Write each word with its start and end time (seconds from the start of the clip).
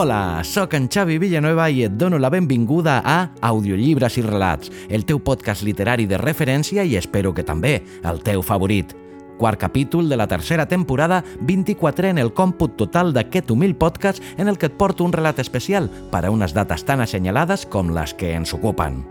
Hola, 0.00 0.44
sóc 0.44 0.74
en 0.74 0.84
Xavi 0.86 1.16
Villanueva 1.18 1.64
i 1.74 1.80
et 1.82 1.94
dono 1.98 2.20
la 2.22 2.28
benvinguda 2.30 3.00
a 3.02 3.32
Audiollibres 3.48 4.14
i 4.20 4.22
Relats, 4.22 4.70
el 4.94 5.02
teu 5.02 5.18
podcast 5.18 5.64
literari 5.66 6.06
de 6.06 6.20
referència 6.22 6.84
i 6.86 6.94
espero 6.94 7.32
que 7.34 7.42
també 7.42 7.72
el 8.06 8.20
teu 8.22 8.44
favorit. 8.46 8.94
Quart 9.40 9.58
capítol 9.58 10.06
de 10.06 10.14
la 10.14 10.28
tercera 10.30 10.68
temporada, 10.70 11.24
24 11.40 12.12
en 12.12 12.22
el 12.22 12.30
còmput 12.30 12.78
total 12.78 13.10
d'aquest 13.10 13.50
humil 13.50 13.74
podcast 13.74 14.22
en 14.36 14.46
el 14.46 14.54
que 14.54 14.70
et 14.70 14.78
porto 14.78 15.02
un 15.02 15.18
relat 15.18 15.42
especial 15.42 15.90
per 16.14 16.22
a 16.22 16.30
unes 16.30 16.54
dates 16.54 16.86
tan 16.86 17.02
assenyalades 17.02 17.66
com 17.66 17.90
les 17.90 18.14
que 18.14 18.36
ens 18.38 18.54
ocupen. 18.54 19.02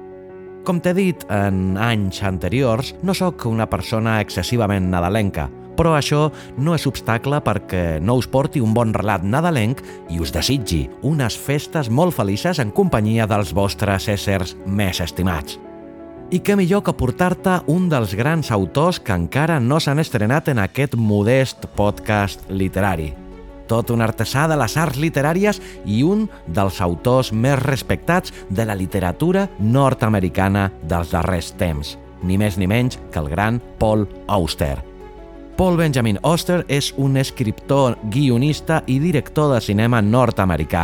Com 0.63 0.79
t'he 0.79 0.95
dit 0.95 1.27
en 1.27 1.75
anys 1.75 2.23
anteriors, 2.23 2.95
no 3.03 3.11
sóc 3.11 3.43
una 3.51 3.67
persona 3.67 4.21
excessivament 4.23 4.87
nadalenca, 4.87 5.49
però 5.77 5.93
això 5.95 6.27
no 6.57 6.73
és 6.75 6.87
obstacle 6.89 7.39
perquè 7.45 8.01
no 8.01 8.17
us 8.17 8.27
porti 8.27 8.63
un 8.63 8.73
bon 8.73 8.91
relat 8.97 9.23
nadalenc 9.23 9.83
i 10.09 10.19
us 10.19 10.33
desitgi 10.33 10.87
unes 11.05 11.37
festes 11.37 11.91
molt 11.93 12.17
felices 12.17 12.59
en 12.59 12.73
companyia 12.73 13.29
dels 13.29 13.53
vostres 13.55 14.09
éssers 14.11 14.57
més 14.65 15.01
estimats. 15.03 15.59
I 16.27 16.41
què 16.43 16.57
millor 16.59 16.81
que 16.83 16.91
portar-te 16.91 17.61
un 17.71 17.85
dels 17.87 18.11
grans 18.19 18.49
autors 18.51 18.99
que 18.99 19.15
encara 19.15 19.61
no 19.63 19.77
s'han 19.79 20.01
estrenat 20.03 20.49
en 20.51 20.59
aquest 20.59 20.97
modest 20.99 21.69
podcast 21.77 22.43
literari. 22.51 23.13
Tot 23.67 23.91
un 23.91 24.03
artesà 24.03 24.45
de 24.51 24.57
les 24.59 24.75
arts 24.79 24.99
literàries 24.99 25.61
i 25.85 26.01
un 26.03 26.25
dels 26.47 26.81
autors 26.83 27.31
més 27.31 27.59
respectats 27.63 28.35
de 28.49 28.67
la 28.67 28.75
literatura 28.75 29.47
nord-americana 29.59 30.69
dels 30.83 31.15
darrers 31.15 31.53
temps, 31.59 31.95
ni 32.23 32.39
més 32.39 32.59
ni 32.59 32.67
menys 32.67 32.99
que 33.11 33.23
el 33.23 33.31
gran 33.31 33.63
Paul 33.79 34.07
Auster. 34.27 34.86
Paul 35.57 35.75
Benjamin 35.75 36.19
Oster 36.21 36.65
és 36.69 36.91
un 37.01 37.17
escriptor, 37.17 37.95
guionista 38.13 38.83
i 38.85 38.99
director 39.01 39.55
de 39.55 39.61
cinema 39.65 40.03
nord-americà. 40.05 40.83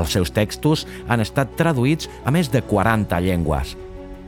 Els 0.00 0.14
seus 0.16 0.32
textos 0.32 0.86
han 1.12 1.20
estat 1.20 1.52
traduïts 1.58 2.08
a 2.24 2.32
més 2.32 2.48
de 2.48 2.62
40 2.64 3.20
llengües. 3.20 3.74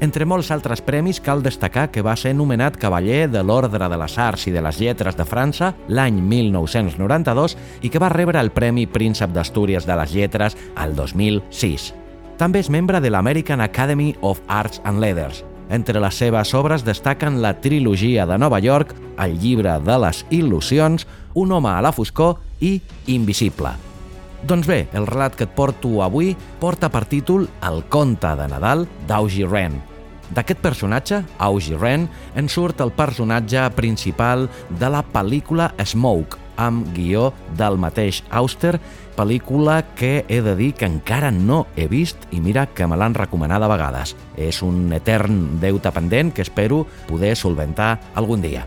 Entre 0.05 0.29
molts 0.29 0.53
altres 0.53 0.85
premis 0.85 1.23
cal 1.25 1.41
destacar 1.41 1.87
que 1.89 2.05
va 2.05 2.13
ser 2.21 2.35
nomenat 2.37 2.77
cavaller 2.77 3.25
de 3.33 3.41
l'Ordre 3.41 3.89
de 3.89 3.97
les 3.97 4.19
Arts 4.21 4.45
i 4.51 4.53
de 4.53 4.61
les 4.61 4.83
Lletres 4.85 5.17
de 5.17 5.25
França 5.25 5.73
l'any 5.89 6.21
1992 6.21 7.57
i 7.81 7.89
que 7.89 8.03
va 8.03 8.13
rebre 8.13 8.45
el 8.45 8.53
Premi 8.53 8.85
Príncep 8.85 9.33
d'Astúries 9.33 9.89
de 9.89 9.97
les 9.97 10.13
Lletres 10.13 10.61
al 10.77 10.93
2006. 10.93 11.95
També 12.37 12.61
és 12.61 12.69
membre 12.69 13.01
de 13.01 13.09
l'American 13.09 13.65
Academy 13.65 14.13
of 14.21 14.45
Arts 14.47 14.85
and 14.85 15.01
Letters, 15.01 15.41
entre 15.71 16.01
les 16.01 16.15
seves 16.15 16.53
obres 16.55 16.85
destaquen 16.87 17.41
la 17.43 17.55
trilogia 17.61 18.27
de 18.27 18.39
Nova 18.39 18.61
York, 18.61 18.95
el 19.19 19.39
llibre 19.41 19.79
de 19.81 19.99
les 20.07 20.25
il·lusions, 20.31 21.07
Un 21.37 21.53
home 21.53 21.69
a 21.69 21.83
la 21.85 21.93
foscor 21.93 22.39
i 22.65 22.81
Invisible. 23.13 23.75
Doncs 24.47 24.67
bé, 24.69 24.87
el 24.95 25.07
relat 25.09 25.35
que 25.37 25.45
et 25.45 25.53
porto 25.53 25.91
avui 26.05 26.31
porta 26.61 26.89
per 26.89 27.05
títol 27.11 27.49
El 27.61 27.83
conte 27.93 28.31
de 28.39 28.47
Nadal 28.49 28.87
d'Augie 29.09 29.49
Wren. 29.49 29.77
D'aquest 30.35 30.63
personatge, 30.63 31.21
Augie 31.39 31.77
Wren, 31.77 32.09
en 32.35 32.49
surt 32.49 32.81
el 32.81 32.93
personatge 32.95 33.63
principal 33.77 34.49
de 34.81 34.91
la 34.91 35.03
pel·lícula 35.03 35.71
Smoke, 35.85 36.39
amb 36.57 36.89
guió 36.97 37.31
del 37.59 37.77
mateix 37.79 38.23
Auster, 38.31 38.77
pel·lícula 39.17 39.81
que 39.97 40.25
he 40.29 40.41
de 40.45 40.55
dir 40.59 40.73
que 40.77 40.87
encara 40.87 41.33
no 41.33 41.65
he 41.77 41.89
vist 41.89 42.29
i 42.31 42.41
mira 42.45 42.67
que 42.69 42.87
me 42.87 42.99
l'han 43.01 43.17
recomanat 43.17 43.65
a 43.65 43.71
vegades. 43.73 44.15
És 44.37 44.63
un 44.63 44.93
etern 44.93 45.59
deute 45.63 45.93
pendent 45.93 46.35
que 46.37 46.45
espero 46.45 46.85
poder 47.09 47.35
solventar 47.37 47.97
algun 48.15 48.45
dia. 48.45 48.67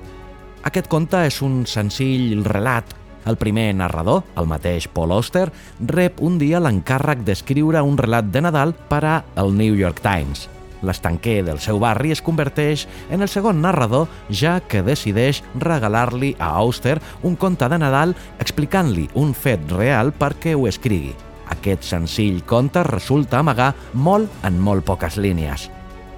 Aquest 0.66 0.90
conte 0.92 1.24
és 1.30 1.40
un 1.46 1.64
senzill 1.70 2.44
relat 2.44 2.98
el 3.30 3.38
primer 3.38 3.72
narrador, 3.76 4.24
el 4.40 4.48
mateix 4.50 4.88
Paul 4.90 5.12
Auster, 5.14 5.50
rep 5.86 6.22
un 6.26 6.40
dia 6.42 6.62
l'encàrrec 6.64 7.22
d'escriure 7.28 7.84
un 7.86 8.00
relat 8.00 8.32
de 8.34 8.42
Nadal 8.42 8.74
per 8.90 9.04
a 9.06 9.20
el 9.38 9.54
New 9.56 9.76
York 9.78 10.02
Times 10.02 10.50
l'estanquer 10.82 11.42
del 11.48 11.60
seu 11.64 11.80
barri 11.80 12.14
es 12.16 12.24
converteix 12.26 12.86
en 13.10 13.22
el 13.22 13.32
segon 13.32 13.62
narrador, 13.62 14.08
ja 14.30 14.60
que 14.60 14.84
decideix 14.86 15.44
regalar-li 15.56 16.36
a 16.40 16.52
Auster 16.60 17.00
un 17.24 17.36
conte 17.36 17.70
de 17.70 17.80
Nadal 17.82 18.16
explicant-li 18.40 19.10
un 19.16 19.34
fet 19.34 19.66
real 19.72 20.14
perquè 20.14 20.56
ho 20.56 20.68
escrigui. 20.70 21.16
Aquest 21.50 21.84
senzill 21.88 22.44
conte 22.46 22.84
resulta 22.86 23.42
amagar 23.42 23.74
molt 23.94 24.46
en 24.46 24.62
molt 24.62 24.86
poques 24.86 25.18
línies. 25.18 25.70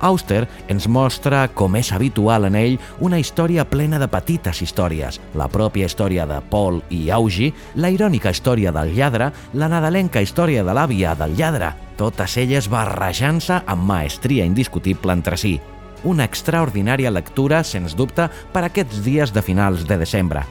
Auster 0.02 0.48
ens 0.68 0.88
mostra, 0.90 1.46
com 1.54 1.76
és 1.78 1.92
habitual 1.94 2.48
en 2.50 2.58
ell, 2.58 2.78
una 3.00 3.20
història 3.22 3.64
plena 3.70 4.00
de 4.02 4.10
petites 4.10 4.62
històries, 4.66 5.22
la 5.38 5.48
pròpia 5.48 5.88
història 5.88 6.26
de 6.28 6.40
Paul 6.50 6.82
i 6.90 7.04
Augie, 7.14 7.54
la 7.76 7.92
irònica 7.94 8.34
història 8.34 8.74
del 8.74 8.96
lladre, 8.98 9.32
la 9.54 9.70
nadalenca 9.70 10.22
història 10.22 10.66
de 10.66 10.76
l'àvia 10.76 11.14
del 11.16 11.38
lladre, 11.38 11.72
totes 12.02 12.38
elles 12.42 12.68
barrejant-se 12.70 13.62
amb 13.70 13.86
maestria 13.86 14.46
indiscutible 14.50 15.14
entre 15.14 15.38
si. 15.38 15.60
Una 16.04 16.26
extraordinària 16.26 17.12
lectura, 17.14 17.62
sens 17.64 17.94
dubte, 17.94 18.26
per 18.52 18.66
aquests 18.66 19.04
dies 19.06 19.34
de 19.34 19.46
finals 19.46 19.86
de 19.86 20.00
desembre. 20.02 20.42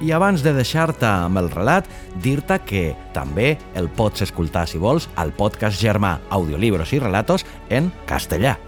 I 0.00 0.12
abans 0.16 0.40
de 0.44 0.52
deixar-te 0.56 1.08
amb 1.08 1.40
el 1.40 1.50
relat, 1.52 1.88
dir-te 2.24 2.60
que 2.64 2.84
també 3.16 3.54
el 3.76 3.88
pots 3.92 4.24
escoltar, 4.28 4.66
si 4.68 4.80
vols, 4.80 5.08
al 5.16 5.32
podcast 5.36 5.80
germà 5.80 6.18
Audiolibros 6.28 6.92
i 6.96 7.00
Relatos 7.00 7.48
en 7.68 7.92
castellà 8.08 8.58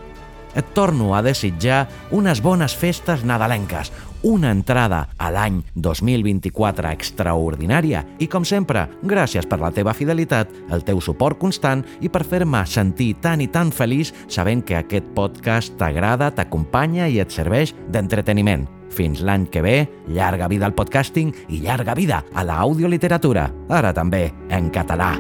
et 0.55 0.73
torno 0.75 1.15
a 1.17 1.23
desitjar 1.23 1.87
unes 2.11 2.43
bones 2.43 2.75
festes 2.77 3.25
nadalenques, 3.25 3.93
una 4.23 4.51
entrada 4.51 5.09
a 5.19 5.31
l'any 5.35 5.61
2024 5.75 6.93
extraordinària 6.93 8.05
i, 8.19 8.29
com 8.31 8.47
sempre, 8.47 8.87
gràcies 9.03 9.49
per 9.51 9.59
la 9.63 9.73
teva 9.75 9.95
fidelitat, 9.95 10.53
el 10.71 10.85
teu 10.87 11.03
suport 11.03 11.41
constant 11.43 11.83
i 12.01 12.11
per 12.13 12.25
fer-me 12.29 12.63
sentir 12.67 13.15
tan 13.23 13.43
i 13.43 13.51
tan 13.51 13.73
feliç 13.75 14.15
sabent 14.29 14.65
que 14.67 14.79
aquest 14.79 15.11
podcast 15.17 15.77
t'agrada, 15.81 16.31
t'acompanya 16.31 17.09
i 17.11 17.19
et 17.23 17.35
serveix 17.35 17.75
d'entreteniment. 17.91 18.69
Fins 18.93 19.23
l'any 19.25 19.47
que 19.49 19.63
ve, 19.65 19.77
llarga 20.13 20.51
vida 20.53 20.69
al 20.69 20.77
podcasting 20.77 21.33
i 21.49 21.63
llarga 21.65 21.97
vida 21.97 22.23
a 22.35 22.45
l'audioliteratura, 22.45 23.49
ara 23.73 23.95
també 23.97 24.29
en 24.53 24.69
català. 24.71 25.15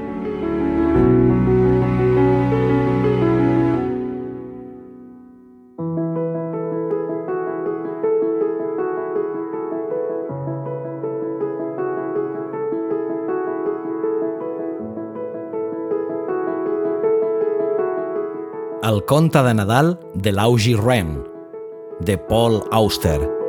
El 18.82 18.96
conte 19.06 19.38
de 19.46 19.52
Nadal 19.54 19.92
de 20.24 20.32
l'Augie 20.34 20.74
Wren, 20.74 21.12
de 22.00 22.16
Paul 22.18 22.64
Auster. 22.72 23.41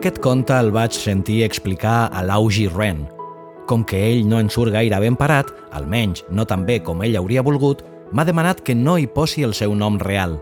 Aquest 0.00 0.16
conte 0.24 0.56
el 0.56 0.70
vaig 0.72 0.94
sentir 0.96 1.42
explicar 1.44 2.06
a 2.08 2.22
l'Augie 2.24 2.70
Wren. 2.72 3.02
Com 3.68 3.82
que 3.84 3.98
ell 4.00 4.22
no 4.24 4.38
en 4.40 4.46
surt 4.48 4.72
gaire 4.72 4.96
ben 5.02 5.18
parat, 5.20 5.50
almenys 5.76 6.22
no 6.32 6.46
tan 6.48 6.62
bé 6.64 6.78
com 6.80 7.02
ell 7.04 7.18
hauria 7.20 7.42
volgut, 7.44 7.82
m'ha 8.08 8.24
demanat 8.24 8.62
que 8.64 8.72
no 8.72 8.94
hi 8.96 9.04
posi 9.04 9.44
el 9.44 9.52
seu 9.52 9.74
nom 9.76 9.98
real. 10.00 10.38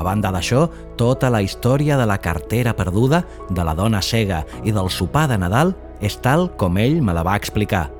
A 0.00 0.06
banda 0.06 0.32
d'això, 0.32 0.62
tota 0.96 1.28
la 1.28 1.42
història 1.44 2.00
de 2.00 2.08
la 2.08 2.16
cartera 2.24 2.72
perduda, 2.72 3.20
de 3.50 3.68
la 3.68 3.76
dona 3.76 4.00
cega 4.00 4.46
i 4.64 4.72
del 4.72 4.88
sopar 4.88 5.26
de 5.28 5.36
Nadal 5.44 5.76
és 6.00 6.16
tal 6.24 6.48
com 6.56 6.80
ell 6.80 7.02
me 7.04 7.12
la 7.12 7.26
va 7.26 7.36
explicar. 7.36 7.90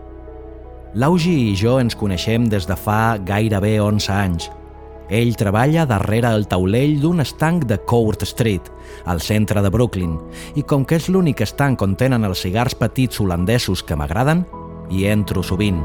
L'Augie 0.97 1.51
i 1.51 1.57
jo 1.61 1.77
ens 1.77 1.93
coneixem 1.93 2.49
des 2.49 2.65
de 2.65 2.81
fa 2.89 3.19
gairebé 3.21 3.77
11 3.85 4.15
anys. 4.17 4.49
Ell 5.08 5.37
treballa 5.38 5.85
darrere 5.87 6.32
el 6.35 6.49
taulell 6.50 6.97
d'un 6.99 7.23
estanc 7.23 7.64
de 7.70 7.79
Court 7.79 8.25
Street, 8.26 8.73
al 9.06 9.20
centre 9.23 9.62
de 9.62 9.70
Brooklyn, 9.70 10.17
i 10.58 10.64
com 10.67 10.85
que 10.85 10.99
és 10.99 11.06
l'únic 11.08 11.44
estanc 11.47 11.82
on 11.82 11.94
tenen 11.94 12.26
els 12.26 12.43
cigars 12.43 12.75
petits 12.75 13.20
holandesos 13.23 13.85
que 13.87 13.94
m'agraden, 13.94 14.43
hi 14.91 15.06
entro 15.06 15.44
sovint. 15.47 15.79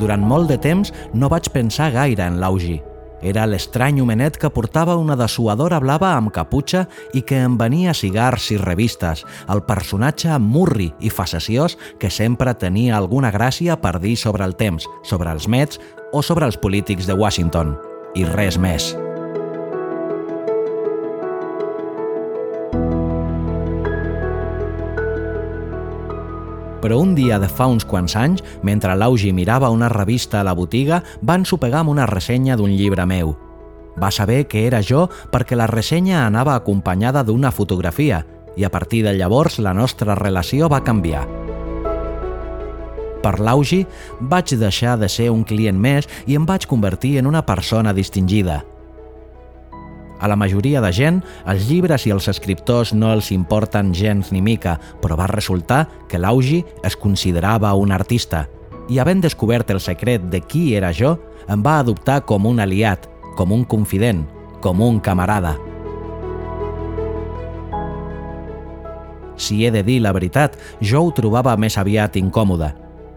Durant 0.00 0.24
molt 0.24 0.48
de 0.52 0.58
temps 0.60 0.92
no 1.12 1.28
vaig 1.32 1.48
pensar 1.52 1.90
gaire 1.92 2.24
en 2.24 2.40
l'Augi, 2.40 2.80
era 3.22 3.46
l'estrany 3.46 4.00
homenet 4.00 4.36
que 4.40 4.50
portava 4.50 4.96
una 5.00 5.16
dessuadora 5.16 5.80
blava 5.80 6.12
amb 6.16 6.32
caputxa 6.34 6.86
i 7.14 7.22
que 7.22 7.40
em 7.44 7.56
venia 7.58 7.94
cigars 7.94 8.50
i 8.52 8.60
revistes, 8.60 9.24
el 9.48 9.62
personatge 9.68 10.36
murri 10.42 10.92
i 11.00 11.10
faceciós 11.10 11.78
que 12.00 12.10
sempre 12.10 12.54
tenia 12.54 12.96
alguna 12.96 13.32
gràcia 13.32 13.78
per 13.80 13.98
dir 14.00 14.16
sobre 14.16 14.44
el 14.44 14.56
temps, 14.56 14.88
sobre 15.02 15.32
els 15.32 15.48
Mets 15.48 15.80
o 16.12 16.22
sobre 16.22 16.46
els 16.46 16.56
polítics 16.60 17.06
de 17.06 17.14
Washington. 17.14 17.76
I 18.16 18.24
res 18.24 18.56
més. 18.58 18.94
Però 26.82 26.98
un 27.00 27.14
dia 27.14 27.38
de 27.38 27.48
fa 27.48 27.66
uns 27.66 27.84
quants 27.84 28.16
anys, 28.16 28.42
mentre 28.62 28.94
l'Augi 28.94 29.32
mirava 29.32 29.70
una 29.70 29.88
revista 29.88 30.40
a 30.40 30.44
la 30.46 30.54
botiga, 30.54 31.02
van 31.22 31.44
sopegar 31.44 31.80
amb 31.82 31.94
una 31.94 32.06
ressenya 32.06 32.56
d'un 32.56 32.70
llibre 32.76 33.06
meu. 33.06 33.34
Va 33.96 34.10
saber 34.10 34.44
que 34.46 34.66
era 34.66 34.82
jo 34.84 35.06
perquè 35.32 35.56
la 35.56 35.66
ressenya 35.66 36.26
anava 36.26 36.54
acompanyada 36.54 37.24
d'una 37.24 37.50
fotografia 37.50 38.24
i 38.56 38.64
a 38.64 38.70
partir 38.70 39.02
de 39.04 39.16
llavors 39.16 39.58
la 39.58 39.72
nostra 39.72 40.14
relació 40.14 40.68
va 40.68 40.84
canviar. 40.84 41.26
Per 43.24 43.34
l'Augi 43.40 43.82
vaig 44.20 44.54
deixar 44.60 44.98
de 45.00 45.08
ser 45.08 45.30
un 45.32 45.44
client 45.44 45.80
més 45.80 46.06
i 46.26 46.36
em 46.36 46.46
vaig 46.46 46.68
convertir 46.68 47.16
en 47.18 47.26
una 47.26 47.42
persona 47.46 47.96
distingida– 47.96 48.62
a 50.20 50.28
la 50.28 50.36
majoria 50.36 50.80
de 50.80 50.92
gent, 50.92 51.22
els 51.46 51.68
llibres 51.68 52.06
i 52.06 52.12
els 52.14 52.28
escriptors 52.32 52.94
no 52.94 53.12
els 53.12 53.30
importen 53.32 53.94
gens 53.94 54.32
ni 54.32 54.42
mica, 54.42 54.78
però 55.02 55.16
va 55.18 55.30
resultar 55.30 55.86
que 56.08 56.18
l'Augi 56.18 56.64
es 56.84 56.96
considerava 56.96 57.74
un 57.74 57.92
artista 57.92 58.46
i 58.88 59.00
havent 59.00 59.22
descobert 59.24 59.70
el 59.74 59.80
secret 59.80 60.28
de 60.30 60.40
qui 60.40 60.74
era 60.78 60.92
jo, 60.94 61.16
em 61.50 61.62
va 61.62 61.78
adoptar 61.80 62.20
com 62.26 62.46
un 62.46 62.60
aliat, 62.62 63.08
com 63.36 63.52
un 63.52 63.64
confident, 63.64 64.24
com 64.62 64.80
un 64.82 65.00
camarada. 65.00 65.56
Si 69.36 69.66
he 69.66 69.70
de 69.70 69.82
dir 69.84 70.00
la 70.00 70.14
veritat, 70.16 70.56
jo 70.80 71.02
ho 71.04 71.12
trobava 71.12 71.56
més 71.60 71.76
aviat 71.76 72.16
incòmode. 72.16 72.72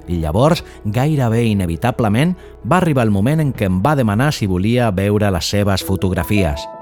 I 0.10 0.18
llavors, 0.24 0.64
gairebé 0.84 1.46
inevitablement, 1.52 2.34
va 2.66 2.82
arribar 2.82 3.06
el 3.06 3.14
moment 3.14 3.46
en 3.46 3.54
què 3.54 3.70
em 3.70 3.80
va 3.86 3.96
demanar 3.96 4.34
si 4.34 4.50
volia 4.50 4.90
veure 4.92 5.32
les 5.32 5.54
seves 5.54 5.86
fotografies– 5.86 6.66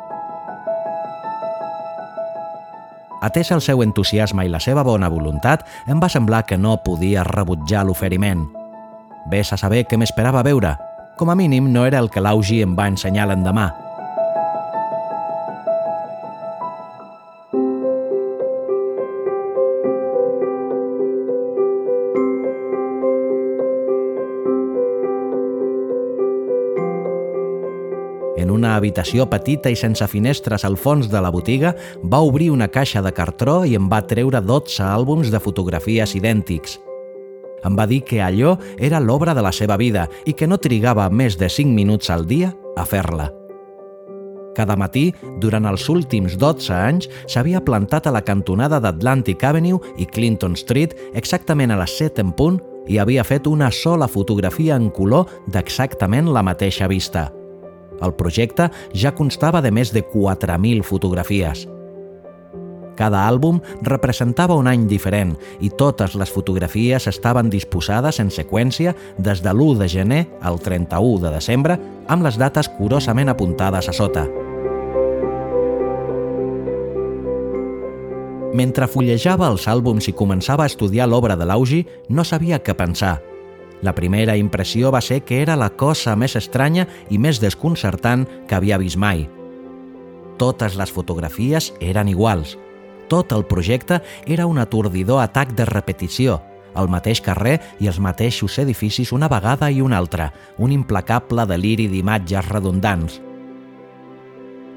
Atès 3.27 3.49
el 3.51 3.59
seu 3.59 3.81
entusiasme 3.83 4.45
i 4.47 4.51
la 4.51 4.61
seva 4.63 4.85
bona 4.87 5.09
voluntat, 5.11 5.65
em 5.91 5.99
va 5.99 6.07
semblar 6.07 6.45
que 6.47 6.55
no 6.55 6.77
podia 6.85 7.25
rebutjar 7.27 7.83
l'oferiment. 7.83 8.45
Ves 9.27 9.51
a 9.51 9.57
saber 9.59 9.83
què 9.83 9.99
m'esperava 9.99 10.45
veure. 10.47 10.77
Com 11.19 11.33
a 11.33 11.35
mínim 11.35 11.67
no 11.73 11.83
era 11.83 11.99
el 11.99 12.07
que 12.13 12.23
l'Augi 12.23 12.61
em 12.63 12.77
va 12.77 12.87
ensenyar 12.87 13.27
l'endemà, 13.27 13.67
habitació 28.77 29.27
petita 29.29 29.71
i 29.73 29.77
sense 29.77 30.05
finestres 30.07 30.65
al 30.65 30.77
fons 30.77 31.09
de 31.11 31.21
la 31.21 31.31
botiga, 31.33 31.73
va 32.03 32.23
obrir 32.25 32.49
una 32.53 32.67
caixa 32.67 33.01
de 33.01 33.13
cartró 33.13 33.63
i 33.65 33.75
em 33.77 33.89
va 33.91 34.03
treure 34.07 34.41
12 34.41 34.83
àlbums 34.85 35.31
de 35.33 35.41
fotografies 35.43 36.15
idèntics. 36.15 36.77
Em 37.65 37.75
va 37.75 37.87
dir 37.89 38.03
que 38.05 38.21
allò 38.21 38.55
era 38.77 39.01
l'obra 39.01 39.33
de 39.33 39.43
la 39.43 39.51
seva 39.51 39.77
vida 39.77 40.07
i 40.25 40.33
que 40.33 40.47
no 40.47 40.61
trigava 40.61 41.09
més 41.09 41.37
de 41.37 41.49
5 41.49 41.73
minuts 41.73 42.09
al 42.13 42.25
dia 42.29 42.53
a 42.77 42.85
fer-la. 42.85 43.31
Cada 44.57 44.73
matí, 44.73 45.11
durant 45.37 45.67
els 45.69 45.85
últims 45.93 46.33
12 46.41 46.73
anys, 46.73 47.09
s'havia 47.29 47.61
plantat 47.61 48.07
a 48.07 48.13
la 48.15 48.23
cantonada 48.25 48.79
d'Atlantic 48.81 49.43
Avenue 49.45 49.77
i 50.01 50.09
Clinton 50.09 50.57
Street 50.57 50.97
exactament 51.13 51.73
a 51.73 51.77
les 51.83 51.97
7 51.99 52.25
en 52.25 52.33
punt 52.33 52.61
i 52.89 52.97
havia 52.97 53.25
fet 53.27 53.45
una 53.47 53.69
sola 53.69 54.07
fotografia 54.07 54.79
en 54.79 54.89
color 54.89 55.27
d'exactament 55.45 56.31
la 56.33 56.45
mateixa 56.45 56.89
vista– 56.89 57.29
el 58.01 58.13
projecte 58.13 58.69
ja 58.93 59.15
constava 59.15 59.61
de 59.61 59.71
més 59.71 59.93
de 59.93 60.03
4.000 60.05 60.83
fotografies. 60.83 61.67
Cada 62.97 63.21
àlbum 63.29 63.59
representava 63.85 64.57
un 64.57 64.67
any 64.67 64.87
diferent 64.89 65.35
i 65.61 65.69
totes 65.69 66.15
les 66.17 66.31
fotografies 66.33 67.05
estaven 67.11 67.51
disposades 67.53 68.17
en 68.23 68.33
seqüència 68.33 68.95
des 69.21 69.43
de 69.45 69.53
l'1 69.53 69.77
de 69.83 69.87
gener 69.87 70.23
al 70.41 70.57
31 70.57 71.21
de 71.21 71.35
desembre 71.37 71.77
amb 72.09 72.25
les 72.25 72.41
dates 72.41 72.71
curosament 72.79 73.29
apuntades 73.29 73.87
a 73.87 73.93
sota. 73.93 74.25
Mentre 78.57 78.87
fullejava 78.89 79.51
els 79.51 79.67
àlbums 79.69 80.09
i 80.09 80.17
començava 80.17 80.65
a 80.65 80.71
estudiar 80.71 81.05
l'obra 81.05 81.37
de 81.37 81.45
l'Augi, 81.45 81.83
no 82.09 82.25
sabia 82.25 82.63
què 82.63 82.73
pensar– 82.73 83.19
la 83.81 83.93
primera 83.93 84.37
impressió 84.37 84.91
va 84.91 85.01
ser 85.01 85.23
que 85.23 85.41
era 85.41 85.55
la 85.55 85.69
cosa 85.69 86.15
més 86.15 86.35
estranya 86.35 86.87
i 87.09 87.17
més 87.17 87.41
desconcertant 87.41 88.25
que 88.47 88.55
havia 88.55 88.79
vist 88.81 88.97
mai. 88.97 89.27
Totes 90.37 90.77
les 90.77 90.91
fotografies 90.93 91.73
eren 91.81 92.09
iguals. 92.09 92.57
Tot 93.07 93.31
el 93.31 93.45
projecte 93.45 94.01
era 94.25 94.45
un 94.45 94.57
atordidor 94.59 95.21
atac 95.23 95.53
de 95.55 95.65
repetició, 95.65 96.41
el 96.77 96.89
mateix 96.91 97.21
carrer 97.25 97.57
i 97.81 97.87
els 97.89 97.99
mateixos 97.99 98.57
edificis 98.61 99.13
una 99.15 99.29
vegada 99.31 99.71
i 99.71 99.81
una 99.81 99.97
altra, 99.97 100.31
un 100.57 100.71
implacable 100.71 101.47
deliri 101.49 101.87
d'imatges 101.87 102.51
redundants. 102.51 103.21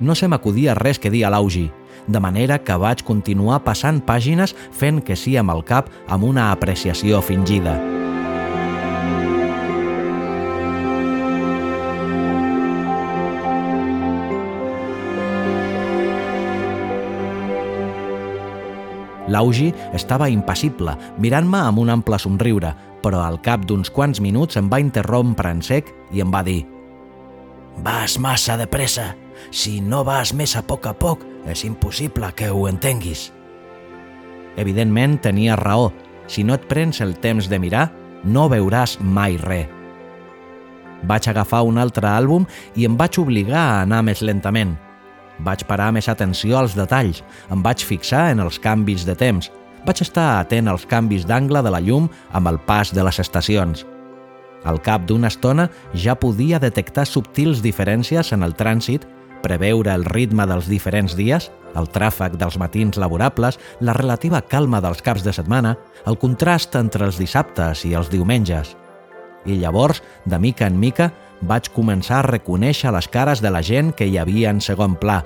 No 0.00 0.14
se 0.16 0.28
m'acudia 0.28 0.74
res 0.78 0.98
que 0.98 1.12
dir 1.12 1.26
a 1.26 1.30
l'Augi, 1.32 1.68
de 2.08 2.20
manera 2.20 2.58
que 2.64 2.76
vaig 2.80 3.04
continuar 3.04 3.60
passant 3.66 4.00
pàgines 4.00 4.56
fent 4.72 5.04
que 5.04 5.16
sí 5.16 5.36
amb 5.36 5.52
el 5.52 5.64
cap 5.64 5.92
amb 6.08 6.24
una 6.24 6.50
apreciació 6.52 7.20
fingida. 7.20 7.99
L'Augi 19.30 19.70
estava 19.94 20.28
impassible, 20.28 20.96
mirant-me 21.22 21.60
amb 21.62 21.78
un 21.78 21.92
ample 21.94 22.18
somriure, 22.18 22.72
però 23.00 23.22
al 23.22 23.38
cap 23.44 23.62
d'uns 23.64 23.92
quants 23.94 24.20
minuts 24.20 24.58
em 24.58 24.68
va 24.68 24.80
interrompre 24.82 25.52
en 25.54 25.62
sec 25.62 25.92
i 26.10 26.22
em 26.24 26.32
va 26.34 26.42
dir 26.46 26.64
«Vas 27.86 28.18
massa 28.18 28.58
de 28.58 28.66
pressa. 28.66 29.14
Si 29.54 29.78
no 29.80 30.02
vas 30.04 30.34
més 30.36 30.56
a 30.58 30.64
poc 30.66 30.90
a 30.90 30.92
poc, 30.92 31.22
és 31.46 31.62
impossible 31.64 32.32
que 32.36 32.50
ho 32.50 32.66
entenguis». 32.68 33.30
Evidentment 34.58 35.20
tenia 35.22 35.56
raó. 35.56 35.92
Si 36.26 36.42
no 36.44 36.54
et 36.58 36.66
prens 36.68 37.00
el 37.00 37.14
temps 37.22 37.48
de 37.48 37.58
mirar, 37.62 37.88
no 38.24 38.48
veuràs 38.50 38.98
mai 39.00 39.38
res. 39.40 39.70
Vaig 41.06 41.30
agafar 41.30 41.62
un 41.64 41.78
altre 41.80 42.10
àlbum 42.10 42.44
i 42.76 42.84
em 42.84 42.98
vaig 42.98 43.16
obligar 43.22 43.62
a 43.62 43.82
anar 43.86 44.02
més 44.04 44.26
lentament– 44.26 44.76
vaig 45.44 45.64
parar 45.68 45.90
més 45.92 46.08
atenció 46.08 46.58
als 46.58 46.76
detalls, 46.78 47.22
em 47.50 47.62
vaig 47.62 47.84
fixar 47.84 48.30
en 48.32 48.42
els 48.44 48.58
canvis 48.62 49.06
de 49.08 49.16
temps, 49.18 49.50
vaig 49.86 50.02
estar 50.04 50.40
atent 50.40 50.68
als 50.68 50.84
canvis 50.86 51.26
d'angle 51.26 51.62
de 51.64 51.72
la 51.72 51.80
llum 51.80 52.08
amb 52.32 52.50
el 52.50 52.60
pas 52.66 52.92
de 52.94 53.04
les 53.04 53.20
estacions. 53.22 53.86
Al 54.64 54.80
cap 54.84 55.06
d'una 55.08 55.30
estona 55.32 55.70
ja 55.94 56.18
podia 56.20 56.60
detectar 56.60 57.06
subtils 57.08 57.62
diferències 57.64 58.34
en 58.36 58.44
el 58.44 58.52
trànsit, 58.56 59.06
preveure 59.40 59.94
el 59.94 60.04
ritme 60.04 60.44
dels 60.46 60.68
diferents 60.68 61.16
dies, 61.16 61.48
el 61.76 61.88
tràfic 61.88 62.36
dels 62.36 62.58
matins 62.60 62.98
laborables, 63.00 63.58
la 63.80 63.94
relativa 63.96 64.42
calma 64.42 64.82
dels 64.84 65.00
caps 65.02 65.24
de 65.24 65.32
setmana, 65.32 65.76
el 66.06 66.18
contrast 66.18 66.76
entre 66.76 67.06
els 67.08 67.18
dissabtes 67.20 67.86
i 67.88 67.94
els 67.96 68.10
diumenges. 68.12 68.76
I 69.46 69.56
llavors, 69.62 70.02
de 70.26 70.38
mica 70.38 70.66
en 70.68 70.76
mica, 70.78 71.10
vaig 71.42 71.70
començar 71.74 72.20
a 72.20 72.28
reconèixer 72.28 72.92
les 72.92 73.08
cares 73.08 73.40
de 73.40 73.50
la 73.50 73.62
gent 73.62 73.92
que 73.96 74.06
hi 74.06 74.18
havia 74.18 74.50
en 74.50 74.60
segon 74.60 74.96
pla, 75.00 75.22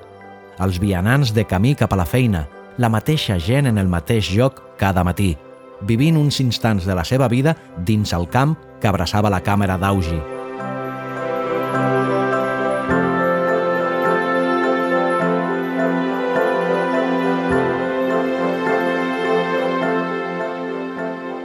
els 0.63 0.79
vianants 0.79 1.35
de 1.35 1.45
camí 1.45 1.75
cap 1.75 1.93
a 1.93 1.99
la 1.99 2.07
feina, 2.07 2.47
la 2.79 2.91
mateixa 2.91 3.39
gent 3.39 3.71
en 3.71 3.79
el 3.79 3.91
mateix 3.91 4.31
lloc 4.35 4.63
cada 4.79 5.05
matí, 5.05 5.35
vivint 5.83 6.19
uns 6.19 6.41
instants 6.41 6.87
de 6.87 6.95
la 6.95 7.05
seva 7.05 7.29
vida 7.29 7.57
dins 7.87 8.15
el 8.15 8.29
camp 8.29 8.57
que 8.81 8.91
abraçava 8.91 9.31
la 9.31 9.43
càmera 9.43 9.79
d'Augi. 9.79 10.34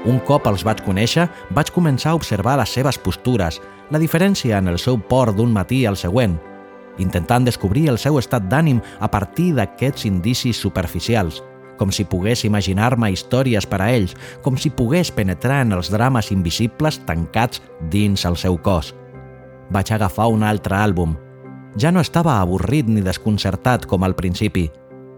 Un 0.10 0.18
cop 0.26 0.48
els 0.50 0.64
vaig 0.66 0.80
conèixer, 0.82 1.28
vaig 1.54 1.70
començar 1.76 2.16
a 2.16 2.18
observar 2.18 2.56
les 2.58 2.72
seves 2.74 2.98
postures, 2.98 3.60
la 3.94 4.00
diferència 4.02 4.58
en 4.58 4.72
el 4.72 4.80
seu 4.82 4.98
port 4.98 5.36
d'un 5.38 5.52
matí 5.54 5.84
al 5.86 5.98
següent, 6.02 6.40
intentant 6.98 7.46
descobrir 7.46 7.88
el 7.92 8.00
seu 8.02 8.18
estat 8.18 8.48
d'ànim 8.50 8.80
a 9.00 9.10
partir 9.12 9.52
d'aquests 9.58 10.08
indicis 10.10 10.58
superficials, 10.58 11.44
com 11.78 11.94
si 11.94 12.08
pogués 12.10 12.44
imaginar-me 12.48 13.12
històries 13.14 13.68
per 13.70 13.84
a 13.86 13.92
ells, 13.94 14.16
com 14.42 14.58
si 14.58 14.72
pogués 14.74 15.14
penetrar 15.16 15.62
en 15.68 15.78
els 15.78 15.92
drames 15.94 16.32
invisibles 16.34 17.00
tancats 17.06 17.62
dins 17.94 18.26
el 18.26 18.36
seu 18.36 18.58
cos. 18.58 18.96
Vaig 19.70 19.94
agafar 19.94 20.28
un 20.34 20.44
altre 20.44 20.76
àlbum. 20.76 21.14
Ja 21.78 21.94
no 21.94 22.02
estava 22.02 22.40
avorrit 22.42 22.90
ni 22.90 23.06
desconcertat 23.06 23.86
com 23.86 24.04
al 24.04 24.18
principi. 24.18 24.66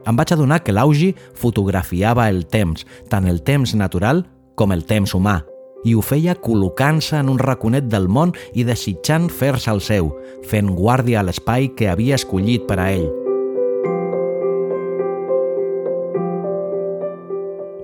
Em 0.05 0.17
vaig 0.17 0.35
adonar 0.35 0.59
que 0.65 0.75
l'Augi 0.75 1.13
fotografiava 1.37 2.27
el 2.29 2.43
temps, 2.45 2.83
tant 3.09 3.29
el 3.29 3.39
temps 3.47 3.73
natural 3.77 4.25
com 4.55 4.71
el 4.71 4.85
temps 4.85 5.15
humà, 5.15 5.41
i 5.83 5.95
ho 5.95 6.01
feia 6.05 6.35
col·locant-se 6.37 7.17
en 7.17 7.29
un 7.31 7.39
raconet 7.41 7.87
del 7.89 8.07
món 8.07 8.33
i 8.53 8.65
desitjant 8.67 9.29
fer-se 9.33 9.71
el 9.73 9.81
seu, 9.81 10.11
fent 10.47 10.69
guàrdia 10.77 11.21
a 11.21 11.25
l'espai 11.25 11.71
que 11.77 11.89
havia 11.89 12.19
escollit 12.19 12.67
per 12.69 12.79
a 12.79 12.91
ell. 12.93 13.09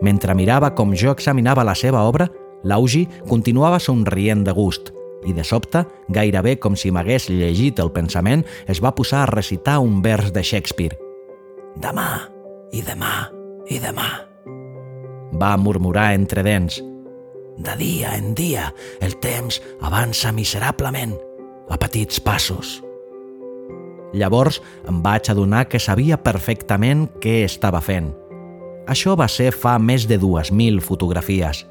Mentre 0.06 0.36
mirava 0.38 0.70
com 0.78 0.94
jo 0.94 1.12
examinava 1.12 1.66
la 1.66 1.74
seva 1.76 2.06
obra, 2.06 2.30
l'Augi 2.64 3.08
continuava 3.28 3.80
somrient 3.82 4.46
de 4.46 4.54
gust 4.54 4.94
i 5.26 5.34
de 5.34 5.44
sobte, 5.44 5.82
gairebé 6.14 6.56
com 6.62 6.78
si 6.78 6.92
m'hagués 6.94 7.28
llegit 7.34 7.82
el 7.84 7.92
pensament, 7.92 8.46
es 8.70 8.80
va 8.84 8.94
posar 8.96 9.26
a 9.26 9.32
recitar 9.34 9.80
un 9.84 10.00
vers 10.06 10.32
de 10.32 10.46
Shakespeare. 10.46 10.96
Demà, 11.82 12.30
i 12.72 12.86
demà, 12.86 13.28
i 13.68 13.82
demà. 13.82 14.27
Va 15.34 15.56
murmurar 15.58 16.14
entre 16.16 16.44
dents. 16.44 16.82
De 17.58 17.74
dia 17.80 18.14
en 18.16 18.36
dia, 18.38 18.70
el 19.02 19.18
temps 19.20 19.62
avança 19.82 20.32
miserablement, 20.32 21.18
a 21.70 21.78
petits 21.82 22.22
passos. 22.22 22.84
Llavors 24.14 24.62
em 24.88 25.02
vaig 25.04 25.28
adonar 25.34 25.66
que 25.68 25.82
sabia 25.84 26.22
perfectament 26.22 27.10
què 27.20 27.42
estava 27.50 27.82
fent– 27.84 28.14
això 28.88 29.18
va 29.20 29.28
ser 29.28 29.52
fa 29.52 29.76
més 29.84 30.08
de 30.08 30.16
2.000 30.20 30.80
fotografies. 30.80 31.66